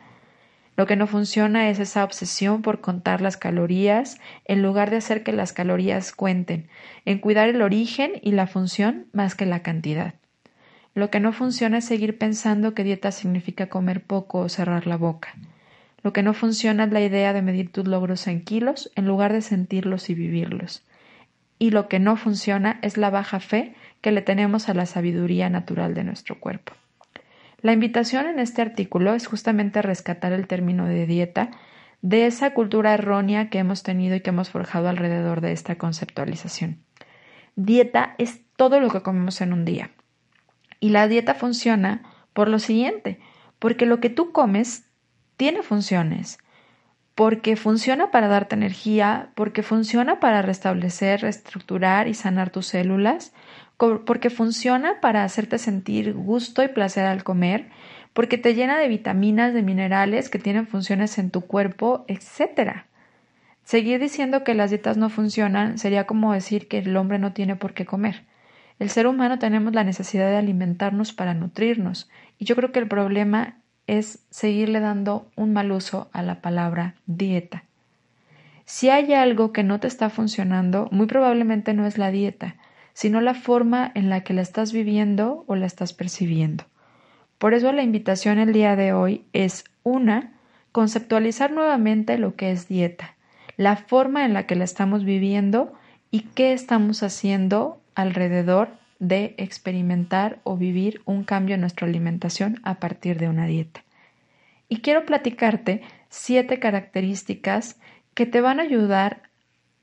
Lo 0.76 0.87
que 0.87 0.97
no 0.97 1.07
funciona 1.07 1.71
es 1.71 1.78
esa 1.78 2.05
obsesión 2.05 2.61
por 2.61 2.81
contar 2.81 3.23
las 3.23 3.37
calorías 3.37 4.21
en 4.45 4.62
lugar 4.62 4.90
de 4.90 4.99
hacer 4.99 5.23
que 5.23 5.33
las 5.33 5.52
calorías 5.52 6.12
cuenten, 6.12 6.69
en 7.07 7.19
cuidar 7.19 7.49
el 7.49 7.62
origen 7.62 8.12
y 8.21 8.33
la 8.33 8.47
función 8.47 9.07
más 9.12 9.35
que 9.35 9.47
la 9.47 9.62
cantidad. 9.62 10.14
Lo 10.95 11.11
que 11.11 11.21
no 11.21 11.33
funciona 11.33 11.78
es 11.78 11.85
seguir 11.85 12.19
pensando 12.19 12.75
que 12.75 12.85
dieta 12.85 13.11
significa 13.11 13.69
comer 13.69 14.02
poco 14.02 14.40
o 14.40 14.49
cerrar 14.49 14.87
la 14.87 14.97
boca. 14.97 15.35
Lo 16.02 16.12
que 16.12 16.23
no 16.23 16.35
funciona 16.35 16.85
es 16.85 16.93
la 16.93 17.00
idea 17.00 17.33
de 17.33 17.43
medir 17.43 17.73
tus 17.73 17.87
logros 17.87 18.26
en 18.26 18.45
kilos 18.45 18.90
en 18.97 19.07
lugar 19.07 19.33
de 19.33 19.43
sentirlos 19.43 20.11
y 20.11 20.14
vivirlos. 20.14 20.83
Y 21.58 21.70
lo 21.70 21.88
que 21.88 21.98
no 21.98 22.16
funciona 22.16 22.78
es 22.82 22.96
la 22.96 23.10
baja 23.10 23.40
fe 23.40 23.75
que 24.00 24.12
le 24.12 24.22
tenemos 24.22 24.68
a 24.68 24.75
la 24.75 24.86
sabiduría 24.86 25.48
natural 25.48 25.94
de 25.94 26.04
nuestro 26.04 26.38
cuerpo. 26.38 26.75
La 27.62 27.72
invitación 27.72 28.26
en 28.26 28.38
este 28.38 28.62
artículo 28.62 29.14
es 29.14 29.26
justamente 29.26 29.82
rescatar 29.82 30.32
el 30.32 30.46
término 30.46 30.86
de 30.86 31.06
dieta 31.06 31.50
de 32.02 32.26
esa 32.26 32.52
cultura 32.52 32.94
errónea 32.94 33.48
que 33.48 33.58
hemos 33.58 33.82
tenido 33.82 34.14
y 34.14 34.20
que 34.20 34.30
hemos 34.30 34.50
forjado 34.50 34.88
alrededor 34.88 35.40
de 35.40 35.52
esta 35.52 35.76
conceptualización. 35.76 36.84
Dieta 37.56 38.14
es 38.18 38.42
todo 38.56 38.80
lo 38.80 38.90
que 38.90 39.02
comemos 39.02 39.40
en 39.40 39.52
un 39.52 39.64
día. 39.64 39.90
Y 40.78 40.90
la 40.90 41.08
dieta 41.08 41.34
funciona 41.34 42.02
por 42.32 42.48
lo 42.48 42.58
siguiente, 42.58 43.18
porque 43.58 43.86
lo 43.86 43.98
que 43.98 44.10
tú 44.10 44.30
comes 44.30 44.84
tiene 45.36 45.62
funciones, 45.62 46.38
porque 47.16 47.56
funciona 47.56 48.11
para 48.11 48.28
darte 48.28 48.54
energía, 48.54 49.30
porque 49.35 49.62
funciona 49.62 50.20
para 50.20 50.42
restablecer, 50.42 51.23
reestructurar 51.23 52.08
y 52.08 52.14
sanar 52.14 52.50
tus 52.50 52.66
células, 52.66 53.32
porque 53.78 54.28
funciona 54.28 55.00
para 55.00 55.25
hacerte 55.25 55.56
sentir 55.56 56.12
gusto 56.12 56.62
y 56.62 56.68
placer 56.68 57.06
al 57.06 57.25
comer, 57.25 57.70
porque 58.12 58.37
te 58.37 58.54
llena 58.54 58.78
de 58.78 58.88
vitaminas, 58.88 59.54
de 59.54 59.62
minerales 59.62 60.28
que 60.28 60.38
tienen 60.38 60.66
funciones 60.66 61.16
en 61.16 61.30
tu 61.30 61.40
cuerpo, 61.40 62.04
etc. 62.06 62.85
Seguir 63.64 63.99
diciendo 63.99 64.44
que 64.44 64.52
las 64.52 64.68
dietas 64.68 64.99
no 64.99 65.08
funcionan 65.08 65.78
sería 65.78 66.06
como 66.06 66.35
decir 66.35 66.68
que 66.68 66.78
el 66.80 66.94
hombre 66.99 67.18
no 67.18 67.32
tiene 67.32 67.56
por 67.56 67.73
qué 67.73 67.87
comer. 67.87 68.25
El 68.78 68.90
ser 68.90 69.06
humano 69.06 69.38
tenemos 69.38 69.75
la 69.75 69.85
necesidad 69.85 70.28
de 70.28 70.37
alimentarnos 70.37 71.14
para 71.14 71.32
nutrirnos, 71.32 72.11
y 72.38 72.44
yo 72.44 72.56
creo 72.56 72.73
que 72.73 72.78
el 72.78 72.88
problema 72.88 73.56
es 73.87 74.21
seguirle 74.31 74.81
dando 74.81 75.26
un 75.37 75.52
mal 75.52 75.73
uso 75.73 76.09
a 76.12 76.23
la 76.23 76.40
palabra 76.40 76.95
dieta. 77.07 77.64
Si 78.64 78.90
hay 78.90 79.12
algo 79.12 79.52
que 79.52 79.62
no 79.62 79.78
te 79.78 79.87
está 79.87 80.11
funcionando, 80.11 80.88
muy 80.90 81.07
probablemente 81.07 81.73
no 81.73 81.87
es 81.87 81.99
la 81.99 82.11
dieta, 82.11 82.57
sino 82.93 83.21
la 83.21 83.35
forma 83.35 83.93
en 83.95 84.11
la 84.11 84.23
que 84.23 84.35
la 84.35 84.43
estás 84.43 84.73
viviendo 84.73 85.45
o 85.47 85.55
la 85.55 85.66
estás 85.66 85.93
percibiendo. 85.93 86.64
Por 87.38 87.55
eso 87.55 87.73
la 87.73 87.83
invitación 87.83 88.38
el 88.38 88.52
día 88.52 88.75
de 88.75 88.93
hoy 88.93 89.25
es 89.33 89.64
una, 89.83 90.33
conceptualizar 90.73 91.52
nuevamente 91.52 92.19
lo 92.19 92.35
que 92.35 92.50
es 92.50 92.69
dieta 92.69 93.16
la 93.57 93.76
forma 93.76 94.25
en 94.25 94.35
la 94.35 94.47
que 94.47 94.55
la 94.55 94.64
estamos 94.64 95.05
viviendo 95.05 95.73
y 96.11 96.21
qué 96.21 96.52
estamos 96.52 97.02
haciendo 97.02 97.81
alrededor 97.95 98.69
de 98.99 99.35
experimentar 99.38 100.41
o 100.45 100.57
vivir 100.57 101.03
un 101.05 101.25
cambio 101.25 101.55
en 101.55 101.61
nuestra 101.61 101.87
alimentación 101.87 102.61
a 102.62 102.76
partir 102.76 103.19
de 103.19 103.29
una 103.29 103.47
dieta. 103.47 103.85
Y 104.69 104.79
quiero 104.81 105.05
platicarte 105.05 105.83
siete 106.09 106.59
características 106.59 107.79
que 108.15 108.26
te 108.26 108.41
van 108.41 108.59
a 108.61 108.65
ayudar 108.65 109.23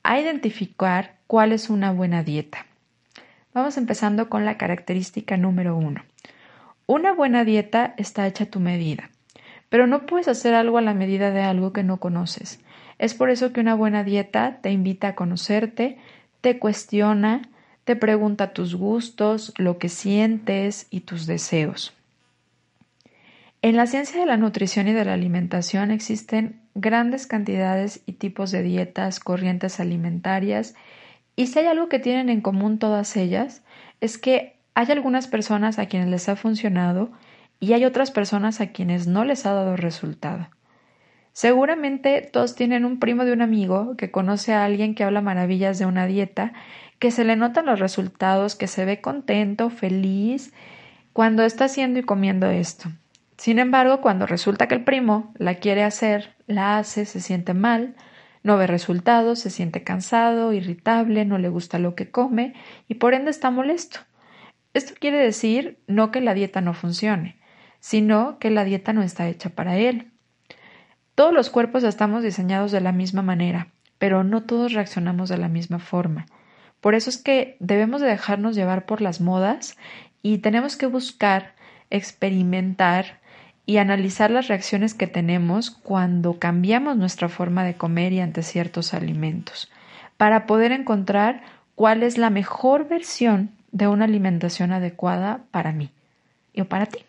a 0.03 0.19
identificar 0.19 1.17
cuál 1.27 1.51
es 1.51 1.69
una 1.69 1.91
buena 1.91 2.23
dieta. 2.23 2.65
Vamos 3.53 3.77
empezando 3.77 4.29
con 4.29 4.45
la 4.45 4.57
característica 4.57 5.37
número 5.37 5.77
uno. 5.77 6.03
Una 6.85 7.13
buena 7.13 7.45
dieta 7.45 7.93
está 7.97 8.27
hecha 8.27 8.45
a 8.45 8.49
tu 8.49 8.59
medida, 8.59 9.09
pero 9.69 9.87
no 9.87 10.05
puedes 10.05 10.27
hacer 10.27 10.53
algo 10.53 10.77
a 10.77 10.81
la 10.81 10.93
medida 10.93 11.31
de 11.31 11.41
algo 11.41 11.71
que 11.71 11.83
no 11.83 11.97
conoces. 11.97 12.59
Es 12.97 13.13
por 13.13 13.29
eso 13.29 13.53
que 13.53 13.61
una 13.61 13.75
buena 13.75 14.03
dieta 14.03 14.59
te 14.61 14.71
invita 14.71 15.09
a 15.09 15.15
conocerte, 15.15 15.97
te 16.41 16.59
cuestiona, 16.59 17.43
te 17.85 17.95
pregunta 17.95 18.53
tus 18.53 18.75
gustos, 18.75 19.53
lo 19.57 19.77
que 19.77 19.89
sientes 19.89 20.87
y 20.89 21.01
tus 21.01 21.25
deseos. 21.25 21.93
En 23.61 23.77
la 23.77 23.87
ciencia 23.87 24.19
de 24.19 24.25
la 24.25 24.37
nutrición 24.37 24.87
y 24.87 24.93
de 24.93 25.05
la 25.05 25.13
alimentación 25.13 25.91
existen 25.91 26.59
grandes 26.75 27.27
cantidades 27.27 28.01
y 28.05 28.13
tipos 28.13 28.51
de 28.51 28.63
dietas, 28.63 29.19
corrientes 29.19 29.79
alimentarias, 29.79 30.75
y 31.35 31.47
si 31.47 31.59
hay 31.59 31.67
algo 31.67 31.89
que 31.89 31.99
tienen 31.99 32.29
en 32.29 32.41
común 32.41 32.77
todas 32.77 33.15
ellas, 33.15 33.61
es 34.01 34.17
que 34.17 34.55
hay 34.75 34.91
algunas 34.91 35.27
personas 35.27 35.79
a 35.79 35.87
quienes 35.87 36.09
les 36.09 36.29
ha 36.29 36.35
funcionado 36.35 37.11
y 37.59 37.73
hay 37.73 37.85
otras 37.85 38.11
personas 38.11 38.59
a 38.59 38.67
quienes 38.67 39.07
no 39.07 39.23
les 39.23 39.45
ha 39.45 39.53
dado 39.53 39.77
resultado. 39.77 40.47
Seguramente 41.33 42.21
todos 42.31 42.55
tienen 42.55 42.85
un 42.85 42.99
primo 42.99 43.25
de 43.25 43.33
un 43.33 43.41
amigo 43.41 43.95
que 43.97 44.11
conoce 44.11 44.53
a 44.53 44.65
alguien 44.65 44.93
que 44.93 45.03
habla 45.03 45.19
maravillas 45.19 45.79
de 45.79 45.87
una 45.87 46.05
dieta, 46.05 46.53
que 46.99 47.09
se 47.09 47.25
le 47.25 47.35
notan 47.35 47.65
los 47.65 47.79
resultados, 47.79 48.55
que 48.55 48.67
se 48.67 48.85
ve 48.85 49.01
contento, 49.01 49.69
feliz 49.71 50.53
cuando 51.11 51.43
está 51.43 51.65
haciendo 51.65 51.99
y 51.99 52.03
comiendo 52.03 52.49
esto. 52.49 52.89
Sin 53.37 53.59
embargo, 53.59 53.99
cuando 53.99 54.27
resulta 54.27 54.67
que 54.67 54.75
el 54.75 54.83
primo 54.83 55.33
la 55.37 55.55
quiere 55.55 55.83
hacer, 55.83 56.35
la 56.45 56.77
hace, 56.77 57.05
se 57.05 57.19
siente 57.19 57.55
mal, 57.55 57.95
no 58.43 58.57
ve 58.57 58.67
resultados, 58.67 59.39
se 59.39 59.49
siente 59.49 59.83
cansado, 59.83 60.53
irritable, 60.53 61.25
no 61.25 61.39
le 61.39 61.49
gusta 61.49 61.79
lo 61.79 61.95
que 61.95 62.11
come 62.11 62.53
y 62.87 62.95
por 62.95 63.15
ende 63.15 63.31
está 63.31 63.49
molesto. 63.49 63.99
Esto 64.75 64.93
quiere 64.99 65.17
decir 65.17 65.79
no 65.87 66.11
que 66.11 66.21
la 66.21 66.35
dieta 66.35 66.61
no 66.61 66.73
funcione, 66.73 67.39
sino 67.79 68.37
que 68.37 68.51
la 68.51 68.63
dieta 68.65 68.93
no 68.93 69.01
está 69.01 69.27
hecha 69.27 69.49
para 69.49 69.77
él. 69.77 70.12
Todos 71.15 71.33
los 71.33 71.51
cuerpos 71.51 71.83
estamos 71.83 72.23
diseñados 72.23 72.71
de 72.71 72.81
la 72.81 72.91
misma 72.91 73.21
manera, 73.21 73.67
pero 73.99 74.23
no 74.23 74.41
todos 74.43 74.73
reaccionamos 74.73 75.29
de 75.29 75.37
la 75.37 75.47
misma 75.47 75.77
forma. 75.77 76.25
Por 76.81 76.95
eso 76.95 77.09
es 77.09 77.17
que 77.17 77.55
debemos 77.59 78.01
de 78.01 78.07
dejarnos 78.07 78.55
llevar 78.55 78.85
por 78.85 78.99
las 78.99 79.21
modas 79.21 79.77
y 80.23 80.39
tenemos 80.39 80.75
que 80.75 80.87
buscar, 80.87 81.53
experimentar 81.91 83.21
y 83.67 83.77
analizar 83.77 84.31
las 84.31 84.47
reacciones 84.47 84.95
que 84.95 85.05
tenemos 85.07 85.69
cuando 85.69 86.39
cambiamos 86.39 86.97
nuestra 86.97 87.29
forma 87.29 87.63
de 87.63 87.75
comer 87.75 88.11
y 88.11 88.19
ante 88.19 88.41
ciertos 88.41 88.95
alimentos, 88.95 89.71
para 90.17 90.47
poder 90.47 90.71
encontrar 90.71 91.43
cuál 91.75 92.01
es 92.01 92.17
la 92.17 92.31
mejor 92.31 92.87
versión 92.87 93.51
de 93.71 93.87
una 93.87 94.05
alimentación 94.05 94.71
adecuada 94.71 95.43
para 95.51 95.71
mí 95.71 95.91
y 96.53 96.63
para 96.63 96.87
ti. 96.87 96.99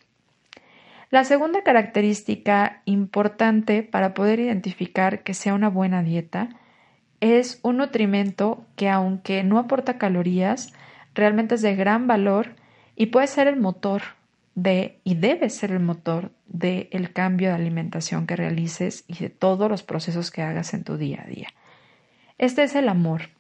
La 1.11 1.25
segunda 1.25 1.63
característica 1.63 2.83
importante 2.85 3.83
para 3.83 4.15
poder 4.15 4.41
identificar 4.41 5.23
que 5.23 5.35
sea 5.35 5.55
una 5.55 5.69
buena 5.69 6.03
dieta 6.03 6.49
es 7.21 7.61
un 7.63 7.79
nutrimento 7.79 8.67
que 8.77 8.89
aunque 8.89 9.45
no 9.45 9.59
aporta 9.59 9.99
calorías, 9.99 10.73
realmente 11.15 11.55
es 11.55 11.63
de 11.63 11.77
gran 11.77 12.07
valor 12.07 12.57
y 12.97 13.07
puede 13.07 13.27
ser 13.27 13.49
el 13.49 13.57
motor 13.57 14.03
de 14.55 15.01
y 15.05 15.15
debe 15.15 15.51
ser 15.51 15.73
el 15.73 15.81
motor 15.81 16.31
del 16.47 16.89
el 16.93 17.13
cambio 17.13 17.49
de 17.49 17.55
alimentación 17.55 18.27
que 18.27 18.37
realices 18.37 19.05
y 19.09 19.15
de 19.19 19.31
todos 19.31 19.71
los 19.71 19.83
procesos 19.83 20.31
que 20.31 20.43
hagas 20.43 20.75
en 20.75 20.85
tu 20.85 20.97
día 20.97 21.23
a 21.25 21.29
día. 21.29 21.49
Este 22.39 22.63
es 22.63 22.75
el 22.75 22.89
amor. 22.89 23.31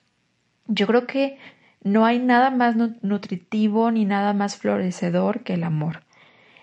Yo 0.66 0.87
creo 0.87 1.06
que 1.06 1.38
no 1.83 2.04
hay 2.06 2.18
nada 2.18 2.50
más 2.50 2.76
nutritivo 3.02 3.90
ni 3.90 4.04
nada 4.04 4.33
más 4.33 4.56
florecedor 4.56 5.40
que 5.40 5.54
el 5.54 5.64
amor. 5.64 6.02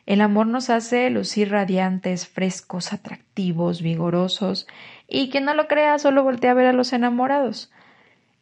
El 0.05 0.21
amor 0.21 0.47
nos 0.47 0.69
hace 0.69 1.09
lucir 1.09 1.51
radiantes, 1.51 2.27
frescos, 2.27 2.93
atractivos, 2.93 3.81
vigorosos, 3.81 4.67
y 5.07 5.29
quien 5.29 5.45
no 5.45 5.53
lo 5.53 5.67
crea 5.67 5.99
solo 5.99 6.23
voltea 6.23 6.51
a 6.51 6.55
ver 6.55 6.67
a 6.67 6.73
los 6.73 6.93
enamorados. 6.93 7.71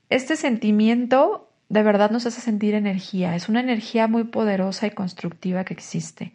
Este 0.09 0.35
sentimiento 0.35 1.49
de 1.69 1.83
verdad 1.83 2.09
nos 2.09 2.25
hace 2.25 2.41
sentir 2.41 2.73
energía, 2.73 3.35
es 3.35 3.47
una 3.47 3.59
energía 3.59 4.07
muy 4.07 4.23
poderosa 4.23 4.87
y 4.87 4.91
constructiva 4.91 5.63
que 5.63 5.73
existe. 5.73 6.33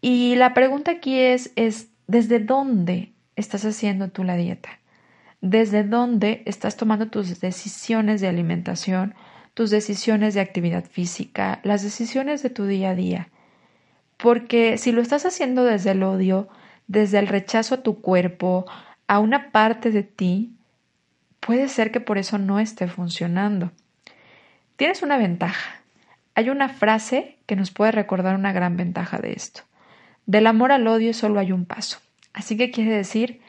Y 0.00 0.36
la 0.36 0.54
pregunta 0.54 0.92
aquí 0.92 1.18
es, 1.18 1.52
es 1.56 1.88
¿desde 2.06 2.38
dónde 2.38 3.12
estás 3.36 3.64
haciendo 3.64 4.08
tú 4.08 4.24
la 4.24 4.36
dieta? 4.36 4.80
¿Desde 5.40 5.82
dónde 5.82 6.42
estás 6.46 6.76
tomando 6.76 7.08
tus 7.08 7.40
decisiones 7.40 8.20
de 8.20 8.28
alimentación, 8.28 9.14
tus 9.54 9.70
decisiones 9.70 10.34
de 10.34 10.40
actividad 10.40 10.84
física, 10.84 11.60
las 11.64 11.82
decisiones 11.82 12.42
de 12.42 12.50
tu 12.50 12.66
día 12.66 12.90
a 12.90 12.94
día? 12.94 13.28
Porque 14.22 14.76
si 14.76 14.92
lo 14.92 15.00
estás 15.00 15.24
haciendo 15.24 15.64
desde 15.64 15.92
el 15.92 16.02
odio, 16.02 16.48
desde 16.86 17.18
el 17.18 17.26
rechazo 17.26 17.76
a 17.76 17.82
tu 17.82 18.00
cuerpo, 18.00 18.66
a 19.06 19.18
una 19.18 19.50
parte 19.50 19.90
de 19.90 20.02
ti, 20.02 20.52
puede 21.40 21.68
ser 21.68 21.90
que 21.90 22.00
por 22.00 22.18
eso 22.18 22.36
no 22.36 22.60
esté 22.60 22.86
funcionando. 22.86 23.72
Tienes 24.76 25.02
una 25.02 25.16
ventaja. 25.16 25.80
Hay 26.34 26.50
una 26.50 26.68
frase 26.68 27.36
que 27.46 27.56
nos 27.56 27.70
puede 27.70 27.92
recordar 27.92 28.34
una 28.34 28.52
gran 28.52 28.76
ventaja 28.76 29.18
de 29.18 29.32
esto. 29.32 29.62
Del 30.26 30.46
amor 30.46 30.72
al 30.72 30.86
odio 30.86 31.14
solo 31.14 31.40
hay 31.40 31.52
un 31.52 31.64
paso. 31.64 31.98
Así 32.32 32.56
que 32.56 32.70
quiere 32.70 32.92
decir 32.92 33.40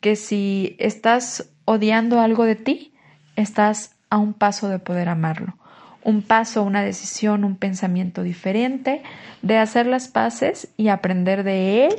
que 0.00 0.16
si 0.16 0.76
estás 0.78 1.50
odiando 1.64 2.20
algo 2.20 2.44
de 2.44 2.56
ti, 2.56 2.94
estás 3.36 3.96
a 4.10 4.18
un 4.18 4.34
paso 4.34 4.68
de 4.68 4.78
poder 4.78 5.08
amarlo 5.08 5.59
un 6.02 6.22
paso, 6.22 6.62
una 6.62 6.82
decisión, 6.82 7.44
un 7.44 7.56
pensamiento 7.56 8.22
diferente, 8.22 9.02
de 9.42 9.58
hacer 9.58 9.86
las 9.86 10.08
paces 10.08 10.68
y 10.76 10.88
aprender 10.88 11.44
de 11.44 11.86
él 11.86 11.96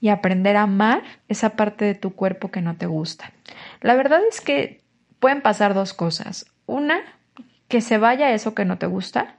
y 0.00 0.10
aprender 0.10 0.56
a 0.56 0.62
amar 0.62 1.02
esa 1.28 1.50
parte 1.50 1.84
de 1.84 1.94
tu 1.94 2.14
cuerpo 2.14 2.50
que 2.50 2.60
no 2.60 2.76
te 2.76 2.86
gusta. 2.86 3.32
La 3.80 3.94
verdad 3.94 4.20
es 4.28 4.40
que 4.40 4.80
pueden 5.18 5.42
pasar 5.42 5.74
dos 5.74 5.92
cosas. 5.92 6.46
Una, 6.66 7.00
que 7.68 7.80
se 7.80 7.98
vaya 7.98 8.32
eso 8.32 8.54
que 8.54 8.64
no 8.64 8.78
te 8.78 8.86
gusta. 8.86 9.36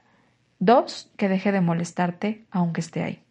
Dos, 0.58 1.10
que 1.16 1.28
deje 1.28 1.52
de 1.52 1.60
molestarte 1.60 2.44
aunque 2.50 2.80
esté 2.80 3.02
ahí. 3.02 3.22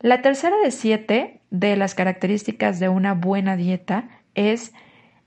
La 0.00 0.20
tercera 0.20 0.56
de 0.62 0.70
siete 0.70 1.40
de 1.50 1.76
las 1.76 1.94
características 1.94 2.78
de 2.78 2.88
una 2.88 3.14
buena 3.14 3.56
dieta 3.56 4.08
es 4.34 4.72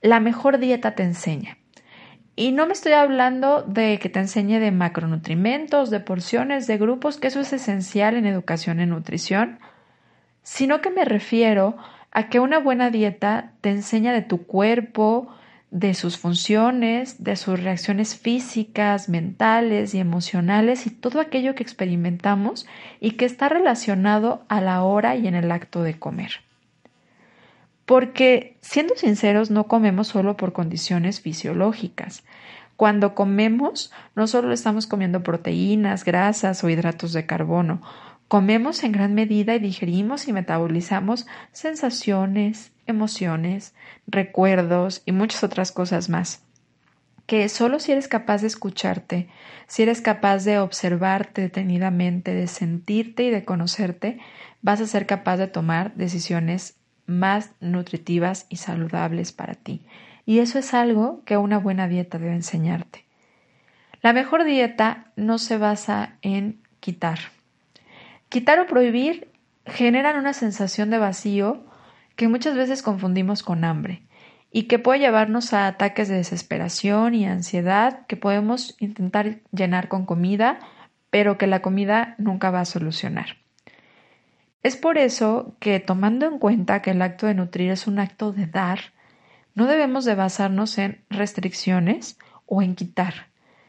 la 0.00 0.20
mejor 0.20 0.58
dieta 0.58 0.94
te 0.94 1.02
enseña. 1.02 1.58
Y 2.40 2.52
no 2.52 2.66
me 2.66 2.72
estoy 2.72 2.92
hablando 2.92 3.60
de 3.64 3.98
que 3.98 4.08
te 4.08 4.18
enseñe 4.18 4.60
de 4.60 4.70
macronutrimentos, 4.70 5.90
de 5.90 6.00
porciones, 6.00 6.66
de 6.66 6.78
grupos, 6.78 7.18
que 7.18 7.26
eso 7.26 7.40
es 7.40 7.52
esencial 7.52 8.16
en 8.16 8.24
educación 8.24 8.80
en 8.80 8.88
nutrición, 8.88 9.58
sino 10.42 10.80
que 10.80 10.88
me 10.88 11.04
refiero 11.04 11.76
a 12.10 12.30
que 12.30 12.40
una 12.40 12.58
buena 12.58 12.88
dieta 12.88 13.52
te 13.60 13.68
enseña 13.68 14.14
de 14.14 14.22
tu 14.22 14.46
cuerpo, 14.46 15.28
de 15.70 15.92
sus 15.92 16.16
funciones, 16.16 17.22
de 17.22 17.36
sus 17.36 17.62
reacciones 17.62 18.18
físicas, 18.18 19.10
mentales 19.10 19.92
y 19.92 19.98
emocionales 19.98 20.86
y 20.86 20.90
todo 20.92 21.20
aquello 21.20 21.54
que 21.54 21.62
experimentamos 21.62 22.66
y 23.00 23.10
que 23.18 23.26
está 23.26 23.50
relacionado 23.50 24.46
a 24.48 24.62
la 24.62 24.82
hora 24.82 25.14
y 25.14 25.26
en 25.26 25.34
el 25.34 25.52
acto 25.52 25.82
de 25.82 25.98
comer. 25.98 26.40
Porque, 27.90 28.56
siendo 28.60 28.94
sinceros, 28.94 29.50
no 29.50 29.66
comemos 29.66 30.06
solo 30.06 30.36
por 30.36 30.52
condiciones 30.52 31.20
fisiológicas. 31.20 32.22
Cuando 32.76 33.16
comemos, 33.16 33.90
no 34.14 34.28
solo 34.28 34.52
estamos 34.52 34.86
comiendo 34.86 35.24
proteínas, 35.24 36.04
grasas 36.04 36.62
o 36.62 36.68
hidratos 36.68 37.12
de 37.12 37.26
carbono. 37.26 37.82
Comemos 38.28 38.84
en 38.84 38.92
gran 38.92 39.14
medida 39.14 39.56
y 39.56 39.58
digerimos 39.58 40.28
y 40.28 40.32
metabolizamos 40.32 41.26
sensaciones, 41.50 42.70
emociones, 42.86 43.74
recuerdos 44.06 45.02
y 45.04 45.10
muchas 45.10 45.42
otras 45.42 45.72
cosas 45.72 46.08
más. 46.08 46.44
Que 47.26 47.48
solo 47.48 47.80
si 47.80 47.90
eres 47.90 48.06
capaz 48.06 48.42
de 48.42 48.46
escucharte, 48.46 49.28
si 49.66 49.82
eres 49.82 50.00
capaz 50.00 50.44
de 50.44 50.60
observarte 50.60 51.42
detenidamente, 51.42 52.34
de 52.34 52.46
sentirte 52.46 53.24
y 53.24 53.30
de 53.30 53.44
conocerte, 53.44 54.20
vas 54.62 54.80
a 54.80 54.86
ser 54.86 55.06
capaz 55.06 55.38
de 55.38 55.48
tomar 55.48 55.92
decisiones 55.96 56.76
más 57.10 57.50
nutritivas 57.60 58.46
y 58.48 58.56
saludables 58.56 59.32
para 59.32 59.54
ti. 59.54 59.82
Y 60.24 60.38
eso 60.38 60.58
es 60.58 60.72
algo 60.72 61.22
que 61.24 61.36
una 61.36 61.58
buena 61.58 61.88
dieta 61.88 62.18
debe 62.18 62.34
enseñarte. 62.34 63.04
La 64.00 64.12
mejor 64.12 64.44
dieta 64.44 65.12
no 65.16 65.38
se 65.38 65.58
basa 65.58 66.16
en 66.22 66.60
quitar. 66.80 67.18
Quitar 68.28 68.60
o 68.60 68.66
prohibir 68.66 69.28
generan 69.66 70.16
una 70.16 70.32
sensación 70.32 70.88
de 70.90 70.98
vacío 70.98 71.64
que 72.16 72.28
muchas 72.28 72.56
veces 72.56 72.82
confundimos 72.82 73.42
con 73.42 73.64
hambre 73.64 74.02
y 74.52 74.64
que 74.64 74.78
puede 74.78 75.00
llevarnos 75.00 75.52
a 75.52 75.66
ataques 75.66 76.08
de 76.08 76.16
desesperación 76.16 77.14
y 77.14 77.26
ansiedad 77.26 78.06
que 78.06 78.16
podemos 78.16 78.76
intentar 78.78 79.40
llenar 79.52 79.88
con 79.88 80.06
comida, 80.06 80.58
pero 81.10 81.38
que 81.38 81.46
la 81.46 81.60
comida 81.60 82.14
nunca 82.18 82.50
va 82.50 82.60
a 82.60 82.64
solucionar. 82.64 83.36
Es 84.62 84.76
por 84.76 84.98
eso 84.98 85.56
que, 85.58 85.80
tomando 85.80 86.26
en 86.26 86.38
cuenta 86.38 86.82
que 86.82 86.90
el 86.90 87.00
acto 87.00 87.26
de 87.26 87.34
nutrir 87.34 87.70
es 87.70 87.86
un 87.86 87.98
acto 87.98 88.32
de 88.32 88.46
dar, 88.46 88.92
no 89.54 89.66
debemos 89.66 90.04
de 90.04 90.14
basarnos 90.14 90.76
en 90.78 91.02
restricciones 91.08 92.18
o 92.46 92.62
en 92.62 92.74
quitar, 92.74 93.28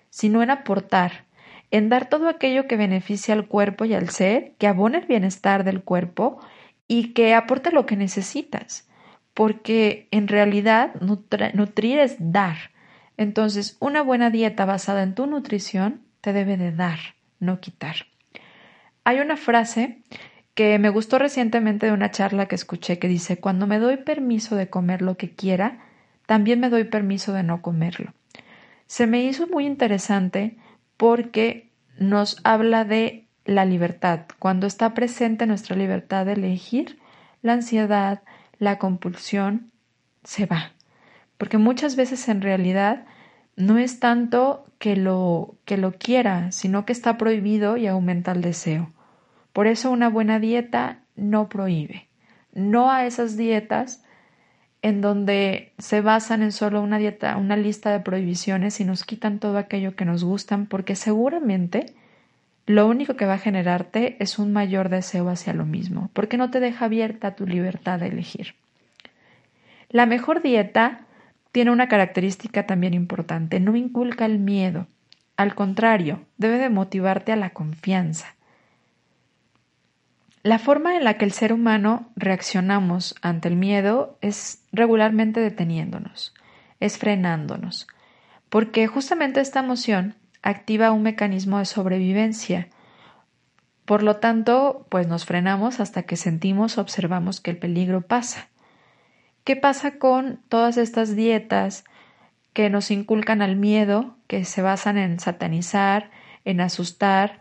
sino 0.10 0.44
en 0.44 0.50
aportar, 0.50 1.26
en 1.72 1.88
dar 1.88 2.10
todo 2.10 2.28
aquello 2.28 2.68
que 2.68 2.76
beneficia 2.76 3.34
al 3.34 3.48
cuerpo 3.48 3.86
y 3.86 3.94
al 3.94 4.10
ser, 4.10 4.54
que 4.58 4.68
abone 4.68 5.00
el 5.00 5.06
bienestar 5.06 5.64
del 5.64 5.82
cuerpo 5.82 6.40
y 6.88 7.14
que 7.14 7.34
aporte 7.34 7.72
lo 7.72 7.86
que 7.86 7.96
necesitas, 7.96 8.90
porque 9.34 10.10
en 10.12 10.28
realidad 10.28 10.94
nutrir 11.00 12.00
es 12.00 12.18
dar. 12.20 12.72
Entonces, 13.16 13.78
una 13.80 14.02
buena 14.02 14.30
dieta 14.30 14.66
basada 14.66 15.04
en 15.04 15.16
tu 15.16 15.26
nutrición 15.26 16.02
te 16.20 16.34
debe 16.34 16.58
de 16.58 16.74
dar, 16.74 17.00
no 17.40 17.62
quitar. 17.62 18.08
Hay 19.06 19.20
una 19.20 19.38
frase 19.38 20.04
que 20.54 20.78
me 20.80 20.90
gustó 20.90 21.18
recientemente 21.20 21.86
de 21.86 21.94
una 21.94 22.12
charla 22.12 22.48
que 22.48 22.56
escuché 22.56 23.00
que 23.00 23.08
dice, 23.08 23.38
cuando 23.38 23.68
me 23.68 23.80
doy 23.80 23.98
permiso 23.98 24.56
de 24.56 24.70
comer 24.70 25.02
lo 25.02 25.16
que 25.18 25.34
quiera, 25.34 25.80
también 26.26 26.60
me 26.60 26.70
doy 26.70 26.86
permiso 26.86 27.34
de 27.34 27.44
no 27.44 27.62
comerlo. 27.62 28.14
Se 28.86 29.08
me 29.08 29.24
hizo 29.24 29.48
muy 29.48 29.66
interesante 29.66 30.58
porque 30.98 31.70
nos 31.98 32.40
habla 32.44 32.84
de 32.84 33.28
la 33.46 33.66
libertad. 33.66 34.22
Cuando 34.40 34.68
está 34.68 34.94
presente 34.94 35.46
nuestra 35.46 35.76
libertad 35.76 36.26
de 36.26 36.34
elegir, 36.34 37.00
la 37.42 37.54
ansiedad, 37.54 38.22
la 38.60 38.78
compulsión 38.78 39.72
se 40.24 40.46
va. 40.46 40.74
Porque 41.38 41.58
muchas 41.58 41.96
veces 41.96 42.28
en 42.28 42.42
realidad 42.42 43.06
no 43.56 43.78
es 43.78 44.00
tanto 44.00 44.66
que 44.78 44.96
lo 44.96 45.56
que 45.66 45.78
lo 45.78 45.94
quiera, 45.94 46.52
sino 46.52 46.86
que 46.86 46.94
está 46.94 47.18
prohibido 47.18 47.78
y 47.78 47.88
aumenta 47.88 48.32
el 48.32 48.42
deseo. 48.42 48.92
Por 49.54 49.68
eso 49.68 49.92
una 49.92 50.10
buena 50.10 50.40
dieta 50.40 51.00
no 51.16 51.50
prohíbe. 51.50 52.08
No 52.54 52.92
a 52.92 53.06
esas 53.06 53.38
dietas 53.38 54.04
en 54.82 55.02
donde 55.02 55.74
se 55.78 56.02
basan 56.02 56.42
en 56.42 56.52
solo 56.52 56.82
una 56.82 56.98
dieta, 56.98 57.38
una 57.38 57.56
lista 57.56 57.92
de 57.92 58.00
prohibiciones 58.00 58.80
y 58.80 58.86
nos 58.86 59.04
quitan 59.04 59.40
todo 59.40 59.58
aquello 59.58 59.96
que 59.96 60.06
nos 60.06 60.24
gustan, 60.24 60.66
porque 60.66 60.96
seguramente 60.96 61.94
lo 62.66 62.88
único 62.88 63.16
que 63.16 63.26
va 63.26 63.36
a 63.36 63.40
generarte 63.40 64.18
es 64.20 64.40
un 64.40 64.54
mayor 64.54 64.90
deseo 64.90 65.30
hacia 65.30 65.54
lo 65.54 65.66
mismo, 65.66 66.10
porque 66.14 66.38
no 66.38 66.50
te 66.50 66.60
deja 66.60 66.86
abierta 66.86 67.36
tu 67.36 67.46
libertad 67.46 68.00
de 68.00 68.08
elegir. 68.08 68.56
La 69.90 70.06
mejor 70.06 70.42
dieta 70.42 71.02
tiene 71.52 71.72
una 71.72 71.88
característica 71.88 72.66
también 72.66 72.94
importante, 72.94 73.60
no 73.60 73.76
inculca 73.76 74.26
el 74.26 74.40
miedo, 74.40 74.88
al 75.38 75.56
contrario, 75.56 76.22
debe 76.38 76.60
de 76.60 76.70
motivarte 76.70 77.32
a 77.32 77.36
la 77.36 77.50
confianza. 77.50 78.36
La 80.44 80.58
forma 80.58 80.98
en 80.98 81.04
la 81.04 81.18
que 81.18 81.26
el 81.26 81.34
ser 81.34 81.54
humano 81.54 82.10
reaccionamos 82.16 83.16
ante 83.22 83.48
el 83.48 83.56
miedo 83.56 84.18
es 84.22 84.64
regularmente 84.72 85.40
deteniéndonos, 85.40 86.34
es 86.80 86.98
frenándonos, 86.98 87.88
porque 88.50 88.88
justamente 88.88 89.40
esta 89.40 89.60
emoción 89.60 90.16
activa 90.42 90.92
un 90.92 91.04
mecanismo 91.04 91.60
de 91.60 91.66
sobrevivencia. 91.66 92.70
Por 93.86 94.02
lo 94.02 94.18
tanto, 94.18 94.88
pues 94.90 95.08
nos 95.08 95.26
frenamos 95.26 95.80
hasta 95.80 96.04
que 96.04 96.16
sentimos, 96.16 96.80
observamos 96.80 97.40
que 97.40 97.52
el 97.52 97.58
peligro 97.58 98.02
pasa. 98.02 98.50
¿Qué 99.44 99.56
pasa 99.56 100.00
con 100.00 100.40
todas 100.50 100.78
estas 100.78 101.16
dietas 101.16 101.84
que 102.54 102.72
nos 102.72 102.90
inculcan 102.90 103.44
al 103.44 103.56
miedo, 103.58 104.18
que 104.28 104.44
se 104.46 104.64
basan 104.64 104.98
en 104.98 105.20
satanizar, 105.20 106.10
en 106.46 106.62
asustar, 106.62 107.41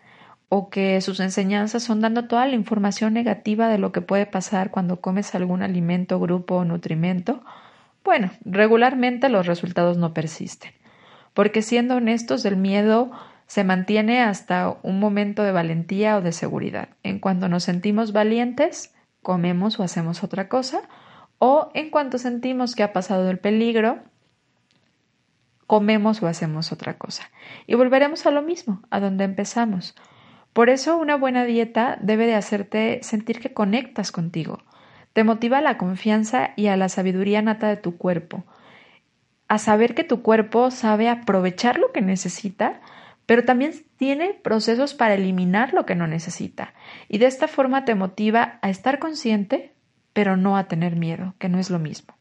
o 0.52 0.68
que 0.68 1.00
sus 1.00 1.20
enseñanzas 1.20 1.84
son 1.84 2.00
dando 2.00 2.26
toda 2.26 2.44
la 2.44 2.56
información 2.56 3.14
negativa 3.14 3.68
de 3.68 3.78
lo 3.78 3.92
que 3.92 4.00
puede 4.00 4.26
pasar 4.26 4.72
cuando 4.72 5.00
comes 5.00 5.34
algún 5.36 5.62
alimento, 5.62 6.18
grupo 6.18 6.56
o 6.56 6.64
nutrimento, 6.64 7.42
bueno, 8.02 8.32
regularmente 8.44 9.28
los 9.28 9.46
resultados 9.46 9.96
no 9.96 10.12
persisten. 10.12 10.72
Porque 11.34 11.62
siendo 11.62 11.94
honestos, 11.94 12.44
el 12.44 12.56
miedo 12.56 13.12
se 13.46 13.62
mantiene 13.62 14.22
hasta 14.22 14.76
un 14.82 14.98
momento 14.98 15.44
de 15.44 15.52
valentía 15.52 16.16
o 16.16 16.20
de 16.20 16.32
seguridad. 16.32 16.88
En 17.04 17.20
cuanto 17.20 17.48
nos 17.48 17.62
sentimos 17.62 18.12
valientes, 18.12 18.92
comemos 19.22 19.78
o 19.78 19.84
hacemos 19.84 20.24
otra 20.24 20.48
cosa, 20.48 20.82
o 21.38 21.70
en 21.74 21.90
cuanto 21.90 22.18
sentimos 22.18 22.74
que 22.74 22.82
ha 22.82 22.92
pasado 22.92 23.30
el 23.30 23.38
peligro, 23.38 24.00
comemos 25.68 26.20
o 26.24 26.26
hacemos 26.26 26.72
otra 26.72 26.98
cosa. 26.98 27.30
Y 27.68 27.76
volveremos 27.76 28.26
a 28.26 28.32
lo 28.32 28.42
mismo, 28.42 28.82
a 28.90 28.98
donde 28.98 29.22
empezamos. 29.22 29.94
Por 30.52 30.68
eso 30.68 30.96
una 30.98 31.16
buena 31.16 31.44
dieta 31.44 31.98
debe 32.00 32.26
de 32.26 32.34
hacerte 32.34 33.00
sentir 33.02 33.40
que 33.40 33.52
conectas 33.52 34.10
contigo. 34.10 34.62
Te 35.12 35.24
motiva 35.24 35.58
a 35.58 35.62
la 35.62 35.78
confianza 35.78 36.50
y 36.56 36.66
a 36.66 36.76
la 36.76 36.88
sabiduría 36.88 37.42
nata 37.42 37.68
de 37.68 37.76
tu 37.76 37.96
cuerpo, 37.96 38.44
a 39.48 39.58
saber 39.58 39.94
que 39.94 40.04
tu 40.04 40.22
cuerpo 40.22 40.70
sabe 40.70 41.08
aprovechar 41.08 41.78
lo 41.78 41.90
que 41.90 42.02
necesita, 42.02 42.80
pero 43.26 43.44
también 43.44 43.72
tiene 43.96 44.34
procesos 44.34 44.94
para 44.94 45.14
eliminar 45.14 45.72
lo 45.72 45.86
que 45.86 45.96
no 45.96 46.06
necesita. 46.06 46.74
Y 47.08 47.18
de 47.18 47.26
esta 47.26 47.48
forma 47.48 47.84
te 47.84 47.94
motiva 47.94 48.58
a 48.62 48.70
estar 48.70 48.98
consciente, 49.00 49.72
pero 50.12 50.36
no 50.36 50.56
a 50.56 50.68
tener 50.68 50.96
miedo, 50.96 51.34
que 51.38 51.48
no 51.48 51.58
es 51.58 51.70
lo 51.70 51.78
mismo. 51.78 52.14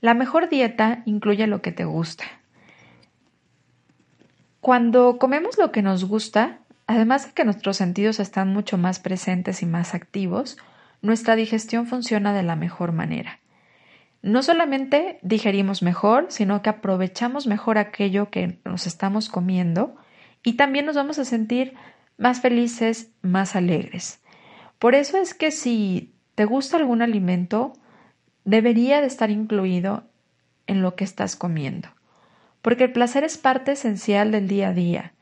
La 0.00 0.14
mejor 0.14 0.48
dieta 0.48 1.02
incluye 1.04 1.46
lo 1.46 1.60
que 1.60 1.72
te 1.72 1.84
gusta. 1.84 2.24
Cuando 4.60 5.16
comemos 5.18 5.56
lo 5.56 5.72
que 5.72 5.80
nos 5.80 6.04
gusta, 6.04 6.58
además 6.86 7.26
de 7.26 7.32
que 7.32 7.46
nuestros 7.46 7.78
sentidos 7.78 8.20
están 8.20 8.52
mucho 8.52 8.76
más 8.76 8.98
presentes 9.00 9.62
y 9.62 9.66
más 9.66 9.94
activos, 9.94 10.58
nuestra 11.00 11.34
digestión 11.34 11.86
funciona 11.86 12.34
de 12.34 12.42
la 12.42 12.56
mejor 12.56 12.92
manera. 12.92 13.40
No 14.20 14.42
solamente 14.42 15.18
digerimos 15.22 15.82
mejor, 15.82 16.26
sino 16.28 16.60
que 16.60 16.68
aprovechamos 16.68 17.46
mejor 17.46 17.78
aquello 17.78 18.28
que 18.28 18.60
nos 18.66 18.86
estamos 18.86 19.30
comiendo 19.30 19.96
y 20.42 20.54
también 20.54 20.84
nos 20.84 20.96
vamos 20.96 21.18
a 21.18 21.24
sentir 21.24 21.72
más 22.18 22.42
felices, 22.42 23.12
más 23.22 23.56
alegres. 23.56 24.20
Por 24.78 24.94
eso 24.94 25.16
es 25.16 25.32
que 25.32 25.52
si 25.52 26.12
te 26.34 26.44
gusta 26.44 26.76
algún 26.76 27.00
alimento, 27.00 27.72
debería 28.44 29.00
de 29.00 29.06
estar 29.06 29.30
incluido 29.30 30.04
en 30.66 30.82
lo 30.82 30.96
que 30.96 31.04
estás 31.04 31.34
comiendo 31.34 31.88
porque 32.62 32.84
el 32.84 32.92
placer 32.92 33.24
es 33.24 33.38
parte 33.38 33.72
esencial 33.72 34.32
del 34.32 34.48
día 34.48 34.68
a 34.68 34.72
día 34.72 35.12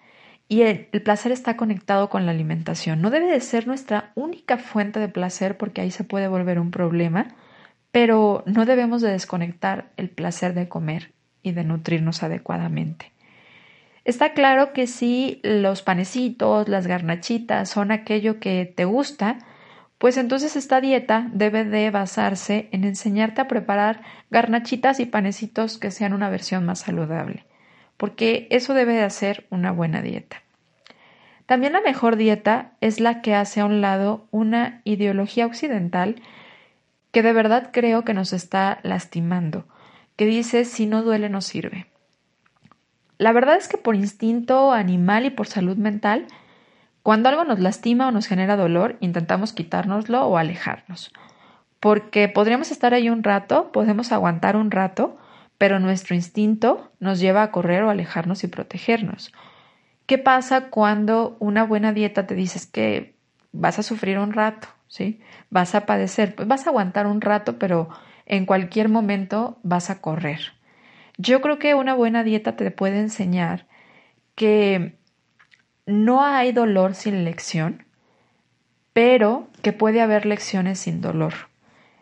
y 0.48 0.62
el, 0.62 0.86
placer 1.04 1.30
está 1.30 1.56
conectado 1.56 2.08
con 2.08 2.24
la 2.24 2.32
alimentación. 2.32 3.02
No 3.02 3.10
debe 3.10 3.26
de 3.26 3.40
ser 3.40 3.66
nuestra 3.66 4.12
única 4.14 4.56
fuente 4.56 4.98
de 4.98 5.08
placer 5.08 5.58
porque 5.58 5.82
ahí 5.82 5.90
se 5.90 6.04
puede 6.04 6.26
volver 6.26 6.58
un 6.58 6.70
problema, 6.70 7.34
pero 7.92 8.42
no 8.46 8.64
debemos 8.64 9.02
de 9.02 9.10
desconectar 9.10 9.90
el 9.96 10.08
placer 10.08 10.54
de 10.54 10.68
comer 10.68 11.12
y 11.42 11.52
de 11.52 11.64
nutrirnos 11.64 12.22
adecuadamente. 12.22 13.12
Está 14.04 14.32
claro 14.32 14.72
que 14.72 14.86
si 14.86 15.40
los 15.42 15.82
panecitos, 15.82 16.66
las 16.66 16.86
garnachitas 16.86 17.68
son 17.68 17.92
aquello 17.92 18.40
que 18.40 18.64
te 18.64 18.86
gusta, 18.86 19.38
pues 19.98 20.16
entonces 20.16 20.54
esta 20.54 20.80
dieta 20.80 21.28
debe 21.32 21.64
de 21.64 21.90
basarse 21.90 22.68
en 22.70 22.84
enseñarte 22.84 23.40
a 23.40 23.48
preparar 23.48 24.02
garnachitas 24.30 25.00
y 25.00 25.06
panecitos 25.06 25.76
que 25.76 25.90
sean 25.90 26.12
una 26.12 26.30
versión 26.30 26.64
más 26.64 26.80
saludable, 26.80 27.44
porque 27.96 28.46
eso 28.50 28.74
debe 28.74 28.94
de 28.94 29.02
hacer 29.02 29.46
una 29.50 29.72
buena 29.72 30.00
dieta. 30.00 30.42
También 31.46 31.72
la 31.72 31.80
mejor 31.80 32.16
dieta 32.16 32.72
es 32.80 33.00
la 33.00 33.22
que 33.22 33.34
hace 33.34 33.60
a 33.60 33.64
un 33.64 33.80
lado 33.80 34.26
una 34.30 34.82
ideología 34.84 35.46
occidental 35.46 36.16
que 37.10 37.22
de 37.22 37.32
verdad 37.32 37.70
creo 37.72 38.04
que 38.04 38.14
nos 38.14 38.32
está 38.32 38.78
lastimando, 38.82 39.66
que 40.16 40.26
dice 40.26 40.64
si 40.64 40.86
no 40.86 41.02
duele 41.02 41.28
no 41.28 41.40
sirve. 41.40 41.86
La 43.16 43.32
verdad 43.32 43.56
es 43.56 43.66
que 43.66 43.78
por 43.78 43.96
instinto 43.96 44.72
animal 44.72 45.24
y 45.24 45.30
por 45.30 45.48
salud 45.48 45.76
mental 45.76 46.26
Cuando 47.08 47.30
algo 47.30 47.44
nos 47.44 47.58
lastima 47.58 48.08
o 48.08 48.10
nos 48.10 48.26
genera 48.26 48.54
dolor, 48.54 48.98
intentamos 49.00 49.54
quitárnoslo 49.54 50.26
o 50.26 50.36
alejarnos. 50.36 51.10
Porque 51.80 52.28
podríamos 52.28 52.70
estar 52.70 52.92
ahí 52.92 53.08
un 53.08 53.22
rato, 53.22 53.72
podemos 53.72 54.12
aguantar 54.12 54.56
un 54.56 54.70
rato, 54.70 55.16
pero 55.56 55.80
nuestro 55.80 56.14
instinto 56.14 56.92
nos 57.00 57.18
lleva 57.18 57.42
a 57.42 57.50
correr 57.50 57.82
o 57.82 57.88
alejarnos 57.88 58.44
y 58.44 58.48
protegernos. 58.48 59.32
¿Qué 60.04 60.18
pasa 60.18 60.68
cuando 60.68 61.38
una 61.40 61.64
buena 61.64 61.94
dieta 61.94 62.26
te 62.26 62.34
dices 62.34 62.66
que 62.66 63.16
vas 63.52 63.78
a 63.78 63.82
sufrir 63.82 64.18
un 64.18 64.34
rato, 64.34 64.68
¿sí? 64.86 65.22
Vas 65.48 65.74
a 65.74 65.86
padecer, 65.86 66.34
pues 66.34 66.46
vas 66.46 66.66
a 66.66 66.68
aguantar 66.68 67.06
un 67.06 67.22
rato, 67.22 67.58
pero 67.58 67.88
en 68.26 68.44
cualquier 68.44 68.90
momento 68.90 69.60
vas 69.62 69.88
a 69.88 70.02
correr. 70.02 70.40
Yo 71.16 71.40
creo 71.40 71.58
que 71.58 71.74
una 71.74 71.94
buena 71.94 72.22
dieta 72.22 72.54
te 72.54 72.70
puede 72.70 73.00
enseñar 73.00 73.66
que 74.34 74.97
no 75.88 76.22
hay 76.22 76.52
dolor 76.52 76.94
sin 76.94 77.24
lección, 77.24 77.84
pero 78.92 79.48
que 79.62 79.72
puede 79.72 80.02
haber 80.02 80.26
lecciones 80.26 80.78
sin 80.78 81.00
dolor. 81.00 81.32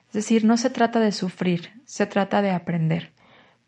Es 0.08 0.14
decir, 0.14 0.44
no 0.44 0.56
se 0.56 0.70
trata 0.70 0.98
de 0.98 1.12
sufrir, 1.12 1.70
se 1.84 2.04
trata 2.06 2.42
de 2.42 2.50
aprender. 2.50 3.12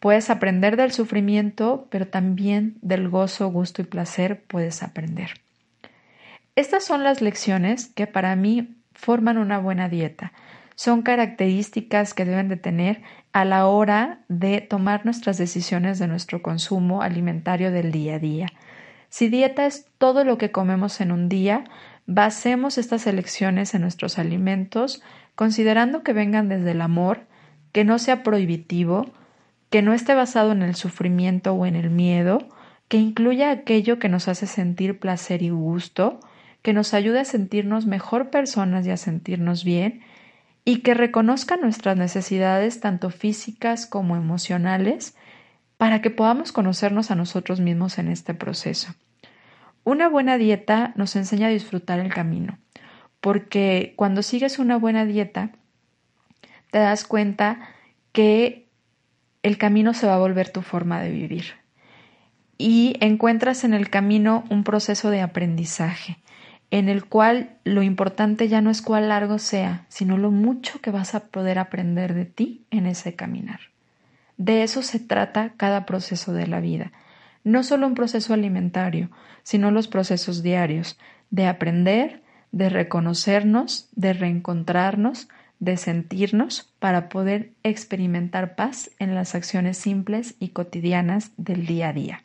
Puedes 0.01 0.29
aprender 0.29 0.77
del 0.77 0.91
sufrimiento, 0.91 1.87
pero 1.91 2.09
también 2.09 2.79
del 2.83 3.09
gozo, 3.09 3.49
gusto 3.49 3.81
y 3.81 3.85
placer 3.85 4.43
puedes 4.43 4.83
aprender. 4.83 5.41
Estas 6.57 6.85
son 6.85 7.05
las 7.05 7.21
lecciones 7.21 7.87
que 7.87 8.09
para 8.09 8.35
mí 8.35 8.77
forman 8.93 9.39
una 9.39 9.59
buena 9.59 9.89
dieta. 9.89 10.33
Son 10.75 11.03
características 11.03 12.13
que 12.13 12.25
deben 12.25 12.49
de 12.49 12.57
tener 12.57 13.03
a 13.33 13.45
la 13.45 13.67
hora 13.67 14.21
de 14.29 14.63
tomar 14.63 15.05
nuestras 15.05 15.39
decisiones 15.39 16.01
de 16.01 16.09
nuestro 16.09 16.43
consumo 16.43 17.03
alimentario 17.03 17.71
del 17.71 17.93
día 17.93 18.17
a 18.17 18.19
día. 18.19 18.49
Si 19.09 19.29
dieta 19.29 19.67
es 19.67 19.87
todo 19.99 20.25
lo 20.25 20.39
que 20.39 20.51
comemos 20.51 21.01
en 21.01 21.13
un 21.13 21.29
día, 21.29 21.65
basemos 22.07 22.79
estas 22.79 23.07
elecciones 23.07 23.75
en 23.75 23.83
nuestros 23.83 24.19
alimentos, 24.19 25.03
considerando 25.35 26.03
que 26.03 26.13
vengan 26.13 26.49
desde 26.49 26.73
el 26.73 26.81
amor, 26.81 27.27
que 27.73 27.85
no 27.85 27.99
sea 27.99 28.23
prohibitivo, 28.23 29.07
que 29.71 29.83
no 29.83 29.93
esté 29.93 30.15
basado 30.15 30.53
en 30.53 30.63
el 30.63 30.75
sufrimiento 30.75 31.53
o 31.53 31.67
en 31.67 31.77
el 31.77 31.91
miedo, 31.91 32.49
que 32.89 32.97
incluya 32.97 33.51
aquello 33.51 33.99
que 33.99 34.09
nos 34.09 34.29
hace 34.29 34.47
sentir 34.47 34.99
placer 34.99 35.43
y 35.43 35.51
gusto, 35.51 36.21
que 36.63 36.73
nos 36.73 36.95
ayude 36.95 37.21
a 37.21 37.25
sentirnos 37.25 37.87
mejor 37.87 38.31
personas 38.31 38.87
y 38.87 38.91
a 38.91 38.97
sentirnos 38.97 39.65
bien, 39.65 40.03
y 40.65 40.81
que 40.81 40.95
reconozca 40.95 41.57
nuestras 41.57 41.97
necesidades 41.97 42.81
tanto 42.81 43.11
físicas 43.11 43.87
como 43.87 44.17
emocionales 44.17 45.15
para 45.79 46.03
que 46.03 46.11
podamos 46.11 46.53
conocernos 46.53 47.11
a 47.11 47.15
nosotros 47.15 47.61
mismos 47.61 47.99
en 47.99 48.09
este 48.09 48.35
proceso. 48.35 48.95
Una 49.85 50.09
buena 50.09 50.37
dieta 50.37 50.93
nos 50.97 51.17
enseña 51.17 51.47
a 51.47 51.51
disfrutar 51.51 51.99
el 52.01 52.13
camino, 52.13 52.59
porque 53.21 53.95
cuando 53.97 54.23
sigues 54.23 54.59
una 54.59 54.77
buena 54.77 55.07
dieta, 55.07 55.53
te 56.71 56.79
das 56.79 57.05
cuenta 57.05 57.61
que 58.13 58.69
el 59.43 59.57
camino 59.57 59.95
se 59.95 60.07
va 60.07 60.17
a 60.17 60.19
volver 60.19 60.51
tu 60.51 60.61
forma 60.61 61.01
de 61.01 61.11
vivir 61.11 61.55
y 62.59 62.97
encuentras 63.01 63.65
en 63.65 63.73
el 63.73 63.89
camino 63.89 64.45
un 64.51 64.65
proceso 64.65 65.11
de 65.11 65.23
aprendizaje 65.23 66.19
en 66.71 66.89
el 66.89 67.07
cual 67.07 67.57
lo 67.65 67.83
importante 67.83 68.49
ya 68.49 68.61
no 68.61 68.71
es 68.71 68.83
cuál 68.83 69.09
largo 69.09 69.39
sea, 69.39 69.87
sino 69.89 70.19
lo 70.19 70.31
mucho 70.31 70.81
que 70.81 70.91
vas 70.91 71.15
a 71.15 71.29
poder 71.29 71.59
aprender 71.59 72.13
de 72.13 72.27
ti 72.27 72.67
en 72.71 72.87
ese 72.87 73.15
caminar. 73.15 73.61
De 74.39 74.63
eso 74.63 74.83
se 74.83 75.01
trata 75.01 75.53
cada 75.57 75.85
proceso 75.85 76.33
de 76.33 76.47
la 76.47 76.61
vida, 76.61 76.93
no 77.45 77.63
solo 77.63 77.87
un 77.87 77.95
proceso 77.95 78.33
alimentario, 78.33 79.11
sino 79.43 79.71
los 79.71 79.89
procesos 79.89 80.43
diarios, 80.43 80.99
de 81.31 81.47
aprender, 81.47 82.23
de 82.53 82.71
reconocernos, 82.71 83.89
de 83.95 84.13
reencontrarnos, 84.13 85.29
de 85.59 85.77
sentirnos 85.77 86.73
para 86.79 87.09
poder 87.09 87.51
experimentar 87.65 88.55
paz 88.55 88.91
en 88.99 89.15
las 89.15 89.35
acciones 89.35 89.77
simples 89.77 90.37
y 90.39 90.51
cotidianas 90.51 91.33
del 91.37 91.67
día 91.67 91.89
a 91.89 91.93
día. 91.93 92.25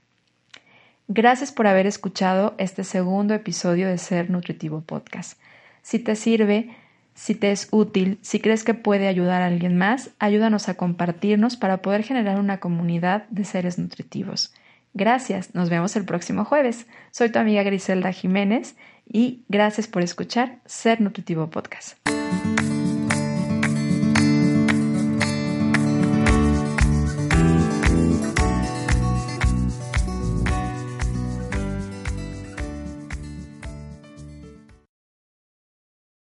Gracias 1.08 1.52
por 1.52 1.68
haber 1.68 1.88
escuchado 1.88 2.54
este 2.60 2.84
segundo 2.84 3.34
episodio 3.34 3.88
de 3.88 3.98
Ser 3.98 4.30
Nutritivo 4.30 4.82
Podcast. 4.82 5.40
Si 5.82 6.00
te 6.00 6.16
sirve, 6.16 6.70
si 7.14 7.36
te 7.36 7.52
es 7.52 7.68
útil, 7.72 8.20
si 8.22 8.40
crees 8.40 8.64
que 8.64 8.74
puede 8.74 9.08
ayudar 9.08 9.42
a 9.42 9.48
alguien 9.48 9.78
más, 9.78 10.12
ayúdanos 10.20 10.70
a 10.70 10.76
compartirnos 10.76 11.58
para 11.58 11.82
poder 11.82 12.04
generar 12.04 12.40
una 12.40 12.60
comunidad 12.60 13.28
de 13.30 13.46
seres 13.46 13.78
nutritivos. 13.78 14.54
Gracias, 14.94 15.56
nos 15.56 15.70
vemos 15.70 15.96
el 15.96 16.06
próximo 16.06 16.46
jueves. 16.46 16.86
Soy 17.12 17.32
tu 17.32 17.40
amiga 17.40 17.64
Griselda 17.64 18.12
Jiménez 18.12 18.76
y 19.06 19.44
gracias 19.50 19.88
por 19.88 20.04
escuchar 20.04 20.60
Ser 20.66 21.02
Nutritivo 21.02 21.50
Podcast. 21.50 21.98